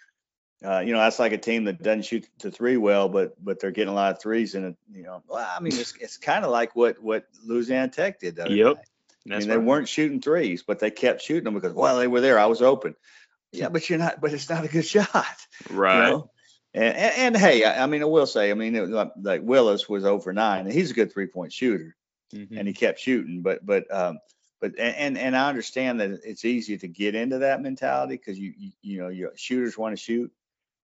uh, 0.64 0.80
you 0.80 0.92
know 0.92 0.98
that's 0.98 1.18
like 1.18 1.32
a 1.32 1.38
team 1.38 1.64
that 1.64 1.82
doesn't 1.82 2.04
shoot 2.04 2.28
to 2.40 2.50
three 2.50 2.76
well, 2.76 3.08
but 3.08 3.42
but 3.42 3.60
they're 3.60 3.70
getting 3.70 3.92
a 3.92 3.94
lot 3.94 4.12
of 4.12 4.20
threes, 4.20 4.54
and 4.54 4.76
you 4.92 5.02
know, 5.02 5.22
well, 5.28 5.48
I 5.56 5.60
mean, 5.60 5.74
it's 5.74 5.94
it's 6.00 6.16
kind 6.16 6.44
of 6.44 6.50
like 6.50 6.74
what 6.74 7.02
what 7.02 7.26
Louisiana 7.44 7.88
Tech 7.88 8.20
did. 8.20 8.36
The 8.36 8.50
yep. 8.50 8.84
I 9.30 9.38
mean, 9.38 9.48
they 9.48 9.58
weren't 9.58 9.88
shooting 9.88 10.20
threes, 10.20 10.62
but 10.62 10.78
they 10.78 10.90
kept 10.90 11.20
shooting 11.20 11.44
them 11.44 11.54
because 11.54 11.74
well, 11.74 11.98
they 11.98 12.06
were 12.06 12.22
there. 12.22 12.38
I 12.38 12.46
was 12.46 12.62
open. 12.62 12.96
Yeah, 13.52 13.68
but 13.68 13.88
you're 13.88 13.98
not. 13.98 14.20
But 14.20 14.32
it's 14.32 14.48
not 14.48 14.64
a 14.64 14.68
good 14.68 14.86
shot. 14.86 15.26
Right. 15.70 16.06
You 16.06 16.12
know? 16.12 16.30
And, 16.74 16.84
and, 16.84 17.14
and 17.16 17.36
hey, 17.36 17.64
I, 17.64 17.82
I, 17.82 17.86
mean, 17.86 18.02
I 18.02 18.06
will 18.06 18.26
say, 18.26 18.50
I 18.50 18.54
mean, 18.54 18.76
it, 18.76 18.88
like, 18.88 19.12
like 19.20 19.42
Willis 19.42 19.88
was 19.88 20.04
over 20.04 20.32
nine, 20.32 20.66
and 20.66 20.72
he's 20.72 20.90
a 20.90 20.94
good 20.94 21.12
three 21.12 21.26
point 21.26 21.52
shooter, 21.52 21.96
mm-hmm. 22.34 22.56
and 22.56 22.68
he 22.68 22.74
kept 22.74 23.00
shooting. 23.00 23.42
But 23.42 23.64
but 23.64 23.92
um, 23.92 24.18
but 24.60 24.78
and 24.78 25.18
and 25.18 25.36
I 25.36 25.48
understand 25.48 26.00
that 26.00 26.20
it's 26.24 26.44
easy 26.44 26.78
to 26.78 26.88
get 26.88 27.14
into 27.14 27.38
that 27.38 27.62
mentality 27.62 28.16
because 28.16 28.38
you, 28.38 28.52
you 28.56 28.70
you 28.82 28.98
know 29.00 29.08
your 29.08 29.32
shooters 29.36 29.76
want 29.76 29.96
to 29.96 30.02
shoot, 30.02 30.30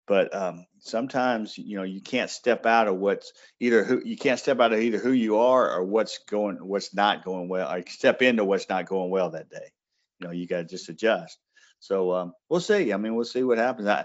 but 0.08 0.36
um, 0.36 0.66
sometimes 0.80 1.58
you 1.58 1.78
know 1.78 1.84
you 1.84 2.02
can't 2.02 2.30
step 2.30 2.66
out 2.66 2.88
of 2.88 2.98
what's 2.98 3.34
either 3.60 3.84
who 3.84 4.02
you 4.04 4.18
can't 4.18 4.40
step 4.40 4.60
out 4.60 4.74
of 4.74 4.80
either 4.80 4.98
who 4.98 5.12
you 5.12 5.38
are 5.38 5.72
or 5.72 5.84
what's 5.84 6.18
going 6.30 6.58
what's 6.58 6.94
not 6.94 7.24
going 7.24 7.48
well 7.48 7.72
or 7.72 7.82
step 7.88 8.22
into 8.22 8.44
what's 8.44 8.68
not 8.68 8.86
going 8.86 9.10
well 9.10 9.30
that 9.30 9.50
day 9.50 9.72
you 10.20 10.28
know 10.28 10.34
you 10.34 10.48
got 10.48 10.58
to 10.58 10.64
just 10.66 10.90
adjust 10.90 11.40
so 11.80 12.12
um, 12.12 12.34
we'll 12.50 12.60
see 12.60 12.92
i 12.92 12.98
mean 12.98 13.16
we'll 13.16 13.24
see 13.24 13.44
what 13.44 13.58
happens 13.58 13.88
i 13.88 14.04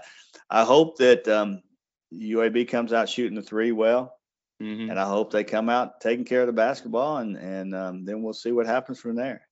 i 0.49 0.63
hope 0.63 0.97
that 0.97 1.27
um, 1.27 1.61
uab 2.13 2.67
comes 2.67 2.93
out 2.93 3.09
shooting 3.09 3.35
the 3.35 3.41
three 3.41 3.71
well 3.71 4.15
mm-hmm. 4.61 4.89
and 4.89 4.99
i 4.99 5.05
hope 5.05 5.31
they 5.31 5.43
come 5.43 5.69
out 5.69 5.99
taking 6.01 6.25
care 6.25 6.41
of 6.41 6.47
the 6.47 6.53
basketball 6.53 7.17
and 7.17 7.35
and 7.37 7.75
um, 7.75 8.05
then 8.05 8.21
we'll 8.21 8.33
see 8.33 8.51
what 8.51 8.65
happens 8.65 8.99
from 8.99 9.15
there 9.15 9.47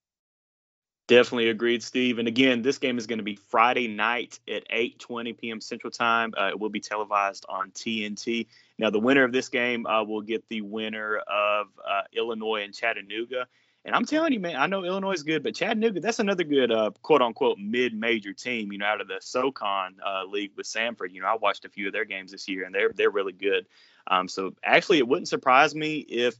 Definitely 1.08 1.50
agreed, 1.50 1.84
Steve. 1.84 2.18
And 2.18 2.26
again, 2.26 2.62
this 2.62 2.78
game 2.78 2.98
is 2.98 3.06
going 3.06 3.18
to 3.18 3.24
be 3.24 3.36
Friday 3.36 3.86
night 3.86 4.40
at 4.48 4.68
8:20 4.68 5.38
p.m. 5.38 5.60
Central 5.60 5.90
Time. 5.92 6.34
Uh, 6.36 6.48
it 6.48 6.58
will 6.58 6.68
be 6.68 6.80
televised 6.80 7.46
on 7.48 7.70
TNT. 7.70 8.48
Now, 8.76 8.90
the 8.90 8.98
winner 8.98 9.22
of 9.22 9.30
this 9.30 9.48
game 9.48 9.86
uh, 9.86 10.02
will 10.02 10.22
get 10.22 10.48
the 10.48 10.62
winner 10.62 11.18
of 11.18 11.68
uh, 11.88 12.02
Illinois 12.12 12.64
and 12.64 12.74
Chattanooga. 12.74 13.46
And 13.86 13.94
I'm 13.94 14.04
telling 14.04 14.32
you, 14.32 14.40
man, 14.40 14.56
I 14.56 14.66
know 14.66 14.82
Illinois 14.82 15.12
is 15.12 15.22
good, 15.22 15.44
but 15.44 15.54
Chattanooga, 15.54 16.00
that's 16.00 16.18
another 16.18 16.42
good 16.42 16.72
uh, 16.72 16.90
quote 17.02 17.22
unquote 17.22 17.58
mid 17.58 17.94
major 17.94 18.32
team, 18.32 18.72
you 18.72 18.78
know, 18.78 18.84
out 18.84 19.00
of 19.00 19.06
the 19.06 19.18
SoCon 19.20 19.94
uh, 20.04 20.24
league 20.24 20.50
with 20.56 20.66
Samford. 20.66 21.12
You 21.12 21.22
know, 21.22 21.28
I 21.28 21.36
watched 21.36 21.64
a 21.64 21.68
few 21.68 21.86
of 21.86 21.92
their 21.92 22.04
games 22.04 22.32
this 22.32 22.48
year 22.48 22.64
and 22.64 22.74
they're, 22.74 22.90
they're 22.92 23.10
really 23.10 23.32
good. 23.32 23.66
Um, 24.08 24.26
so 24.26 24.54
actually, 24.64 24.98
it 24.98 25.06
wouldn't 25.06 25.28
surprise 25.28 25.72
me 25.72 25.98
if 25.98 26.34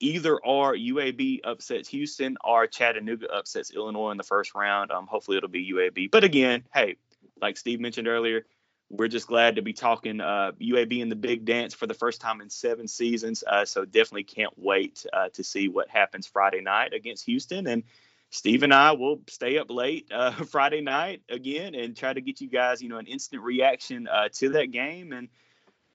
either 0.00 0.36
or 0.38 0.74
UAB 0.74 1.40
upsets 1.44 1.88
Houston 1.90 2.36
or 2.42 2.66
Chattanooga 2.66 3.32
upsets 3.32 3.70
Illinois 3.70 4.10
in 4.10 4.16
the 4.16 4.24
first 4.24 4.56
round. 4.56 4.90
Um, 4.90 5.06
hopefully 5.06 5.36
it'll 5.36 5.48
be 5.48 5.72
UAB. 5.72 6.10
But 6.10 6.24
again, 6.24 6.64
hey, 6.74 6.96
like 7.40 7.56
Steve 7.56 7.78
mentioned 7.78 8.08
earlier, 8.08 8.44
we're 8.90 9.08
just 9.08 9.26
glad 9.26 9.56
to 9.56 9.62
be 9.62 9.72
talking 9.72 10.20
uh, 10.20 10.52
UAB 10.60 11.00
in 11.00 11.08
the 11.08 11.16
big 11.16 11.44
dance 11.44 11.74
for 11.74 11.86
the 11.86 11.94
first 11.94 12.20
time 12.20 12.40
in 12.40 12.48
seven 12.48 12.88
seasons. 12.88 13.44
Uh, 13.46 13.64
so 13.64 13.84
definitely 13.84 14.24
can't 14.24 14.52
wait 14.56 15.04
uh, 15.12 15.28
to 15.34 15.44
see 15.44 15.68
what 15.68 15.88
happens 15.88 16.26
Friday 16.26 16.62
night 16.62 16.94
against 16.94 17.26
Houston. 17.26 17.66
And 17.66 17.84
Steve 18.30 18.62
and 18.62 18.72
I 18.72 18.92
will 18.92 19.20
stay 19.28 19.58
up 19.58 19.70
late 19.70 20.08
uh, 20.12 20.32
Friday 20.50 20.80
night 20.80 21.22
again 21.28 21.74
and 21.74 21.96
try 21.96 22.12
to 22.12 22.20
get 22.20 22.40
you 22.40 22.48
guys, 22.48 22.80
you 22.80 22.88
know, 22.88 22.98
an 22.98 23.06
instant 23.06 23.42
reaction 23.42 24.08
uh, 24.08 24.28
to 24.34 24.50
that 24.50 24.70
game 24.70 25.12
and 25.12 25.28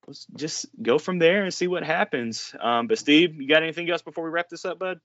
let's 0.07 0.27
just 0.35 0.67
go 0.81 0.99
from 0.99 1.17
there 1.17 1.43
and 1.43 1.53
see 1.53 1.67
what 1.67 1.83
happens. 1.83 2.53
Um, 2.59 2.87
but 2.87 2.99
Steve, 2.99 3.41
you 3.41 3.47
got 3.47 3.63
anything 3.63 3.89
else 3.89 4.01
before 4.01 4.23
we 4.23 4.29
wrap 4.29 4.49
this 4.49 4.65
up, 4.65 4.77
bud? 4.79 4.99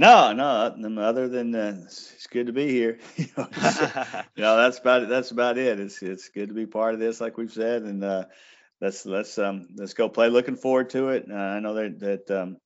No, 0.00 0.32
no, 0.32 1.02
other 1.02 1.28
than 1.28 1.54
uh, 1.54 1.78
it's 1.84 2.26
good 2.28 2.46
to 2.46 2.54
be 2.54 2.68
here. 2.68 2.98
you, 3.18 3.26
know, 3.36 4.56
that's 4.56 4.78
about 4.78 5.02
it. 5.02 5.10
That's 5.10 5.30
about 5.30 5.58
it. 5.58 5.78
It's 5.78 6.00
it's 6.00 6.30
good 6.30 6.48
to 6.48 6.54
be 6.54 6.64
part 6.64 6.94
of 6.94 7.00
this, 7.00 7.20
like 7.20 7.36
we've 7.36 7.52
said, 7.52 7.82
and 7.82 8.02
uh, 8.02 8.24
let's 8.80 9.04
let's 9.04 9.36
um 9.36 9.68
let's 9.76 9.92
go 9.92 10.08
play. 10.08 10.30
Looking 10.30 10.56
forward 10.56 10.88
to 10.90 11.10
it. 11.10 11.26
Uh, 11.30 11.34
I 11.34 11.60
know 11.60 11.74
that 11.74 12.00
that 12.00 12.30
um, 12.30 12.56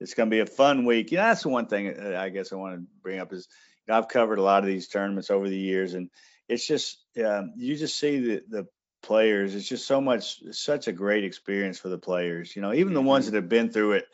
it's 0.00 0.14
going 0.14 0.30
to 0.30 0.34
be 0.34 0.40
a 0.40 0.46
fun 0.46 0.86
week. 0.86 1.10
You 1.12 1.18
know, 1.18 1.24
that's 1.24 1.42
the 1.42 1.50
one 1.50 1.66
thing 1.66 2.00
I 2.00 2.30
guess 2.30 2.50
I 2.50 2.56
want 2.56 2.76
to 2.76 2.86
bring 3.02 3.20
up 3.20 3.30
is 3.34 3.46
you 3.86 3.92
know, 3.92 3.98
I've 3.98 4.08
covered 4.08 4.38
a 4.38 4.42
lot 4.42 4.62
of 4.62 4.66
these 4.66 4.88
tournaments 4.88 5.30
over 5.30 5.50
the 5.50 5.58
years, 5.58 5.92
and 5.92 6.08
it's 6.48 6.66
just 6.66 6.96
um, 7.22 7.52
you 7.58 7.76
just 7.76 7.98
see 7.98 8.20
the 8.20 8.42
the 8.48 8.66
players. 9.02 9.54
It's 9.54 9.68
just 9.68 9.86
so 9.86 10.00
much, 10.00 10.38
such 10.52 10.88
a 10.88 10.92
great 10.92 11.24
experience 11.24 11.78
for 11.78 11.90
the 11.90 11.98
players. 11.98 12.56
You 12.56 12.62
know, 12.62 12.72
even 12.72 12.94
the 12.94 13.02
ones 13.02 13.26
mm-hmm. 13.26 13.34
that 13.34 13.42
have 13.42 13.50
been 13.50 13.70
through 13.70 13.92
it. 13.92 14.06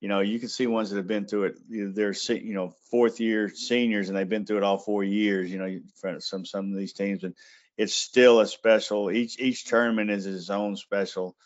You 0.00 0.08
know, 0.08 0.20
you 0.20 0.38
can 0.38 0.48
see 0.48 0.66
ones 0.66 0.90
that 0.90 0.96
have 0.96 1.08
been 1.08 1.26
through 1.26 1.44
it. 1.44 1.94
They're 1.94 2.14
you 2.36 2.54
know 2.54 2.74
fourth 2.90 3.20
year 3.20 3.48
seniors 3.48 4.08
and 4.08 4.16
they've 4.16 4.28
been 4.28 4.46
through 4.46 4.58
it 4.58 4.62
all 4.62 4.78
four 4.78 5.02
years. 5.02 5.50
You 5.50 5.58
know, 5.58 6.18
some 6.20 6.44
some 6.44 6.72
of 6.72 6.78
these 6.78 6.92
teams, 6.92 7.24
and 7.24 7.34
it's 7.76 7.94
still 7.94 8.40
a 8.40 8.46
special. 8.46 9.10
Each 9.10 9.38
each 9.40 9.64
tournament 9.64 10.10
is 10.10 10.26
its 10.26 10.50
own 10.50 10.76
special 10.76 11.36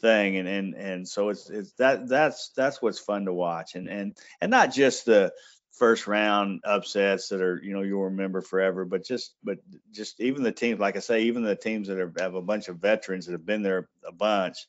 thing, 0.00 0.38
and 0.38 0.48
and 0.48 0.74
and 0.74 1.08
so 1.08 1.28
it's 1.28 1.50
it's 1.50 1.72
that 1.74 2.08
that's 2.08 2.50
that's 2.56 2.80
what's 2.80 2.98
fun 2.98 3.26
to 3.26 3.32
watch, 3.32 3.74
and 3.74 3.88
and 3.88 4.16
and 4.40 4.50
not 4.50 4.72
just 4.72 5.04
the 5.04 5.32
first 5.72 6.06
round 6.06 6.60
upsets 6.64 7.28
that 7.28 7.40
are 7.40 7.60
you 7.62 7.72
know 7.72 7.82
you'll 7.82 8.04
remember 8.04 8.40
forever 8.40 8.84
but 8.84 9.04
just 9.04 9.34
but 9.44 9.58
just 9.92 10.20
even 10.20 10.42
the 10.42 10.50
teams 10.50 10.80
like 10.80 10.96
i 10.96 10.98
say 10.98 11.22
even 11.22 11.44
the 11.44 11.54
teams 11.54 11.86
that 11.86 12.00
are, 12.00 12.12
have 12.18 12.34
a 12.34 12.42
bunch 12.42 12.66
of 12.66 12.78
veterans 12.78 13.26
that 13.26 13.32
have 13.32 13.46
been 13.46 13.62
there 13.62 13.88
a 14.04 14.10
bunch 14.10 14.66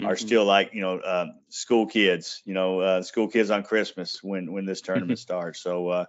mm-hmm. 0.00 0.10
are 0.10 0.16
still 0.16 0.44
like 0.44 0.74
you 0.74 0.80
know 0.80 1.00
um, 1.02 1.34
school 1.48 1.86
kids 1.86 2.42
you 2.44 2.54
know 2.54 2.80
uh, 2.80 3.02
school 3.02 3.28
kids 3.28 3.50
on 3.50 3.62
christmas 3.62 4.22
when 4.22 4.52
when 4.52 4.66
this 4.66 4.80
tournament 4.80 5.18
starts 5.28 5.60
so 5.60 5.88
uh, 5.88 6.04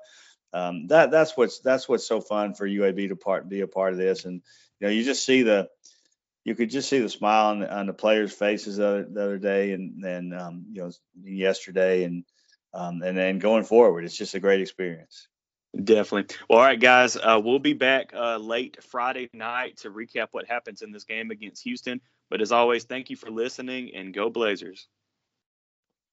um, 0.54 0.88
that 0.88 1.12
that's 1.12 1.38
what's 1.38 1.60
that's 1.60 1.88
what's 1.88 2.08
so 2.08 2.22
fun 2.22 2.54
for 2.54 2.68
uab 2.68 3.08
to 3.08 3.16
part 3.16 3.48
be 3.48 3.62
a 3.62 3.68
part 3.68 3.94
of 3.94 4.00
this 4.00 4.26
and 4.26 4.42
you 4.80 4.88
know 4.88 4.90
you 4.90 5.04
just 5.04 5.26
see 5.26 5.44
the 5.44 5.70
you 6.44 6.56
could 6.56 6.72
just 6.72 6.90
see 6.90 6.98
the 6.98 7.10
smile 7.10 7.52
on 7.52 7.60
the, 7.60 7.72
on 7.72 7.86
the 7.86 7.94
players 7.94 8.34
faces 8.34 8.78
the 8.78 8.88
other, 8.88 9.04
the 9.04 9.24
other 9.24 9.38
day 9.38 9.74
and 9.74 10.04
then 10.04 10.34
um, 10.34 10.66
you 10.72 10.82
know 10.82 10.92
yesterday 11.24 12.04
and 12.04 12.26
um, 12.74 13.02
and 13.02 13.18
then 13.18 13.40
going 13.40 13.64
forward, 13.64 14.06
it's 14.06 14.16
just 14.16 14.36
a 14.36 14.40
great 14.40 14.62
experience. 14.62 15.28
Definitely. 15.76 16.36
Well, 16.50 16.60
all 16.60 16.66
right, 16.66 16.80
guys, 16.80 17.16
uh, 17.16 17.40
we'll 17.44 17.60
be 17.60 17.74
back 17.74 18.12
uh, 18.14 18.38
late 18.38 18.82
Friday 18.84 19.30
night 19.34 19.78
to 19.78 19.90
recap 19.90 20.28
what 20.32 20.48
happens 20.48 20.82
in 20.82 20.92
this 20.92 21.06
game 21.06 21.32
against 21.32 21.64
Houston. 21.64 22.02
But 22.32 22.42
as 22.42 22.54
always, 22.54 22.86
thank 22.86 23.12
you 23.12 23.18
for 23.18 23.32
listening 23.32 23.96
and 23.96 24.16
go 24.16 24.32
Blazers. 24.32 24.90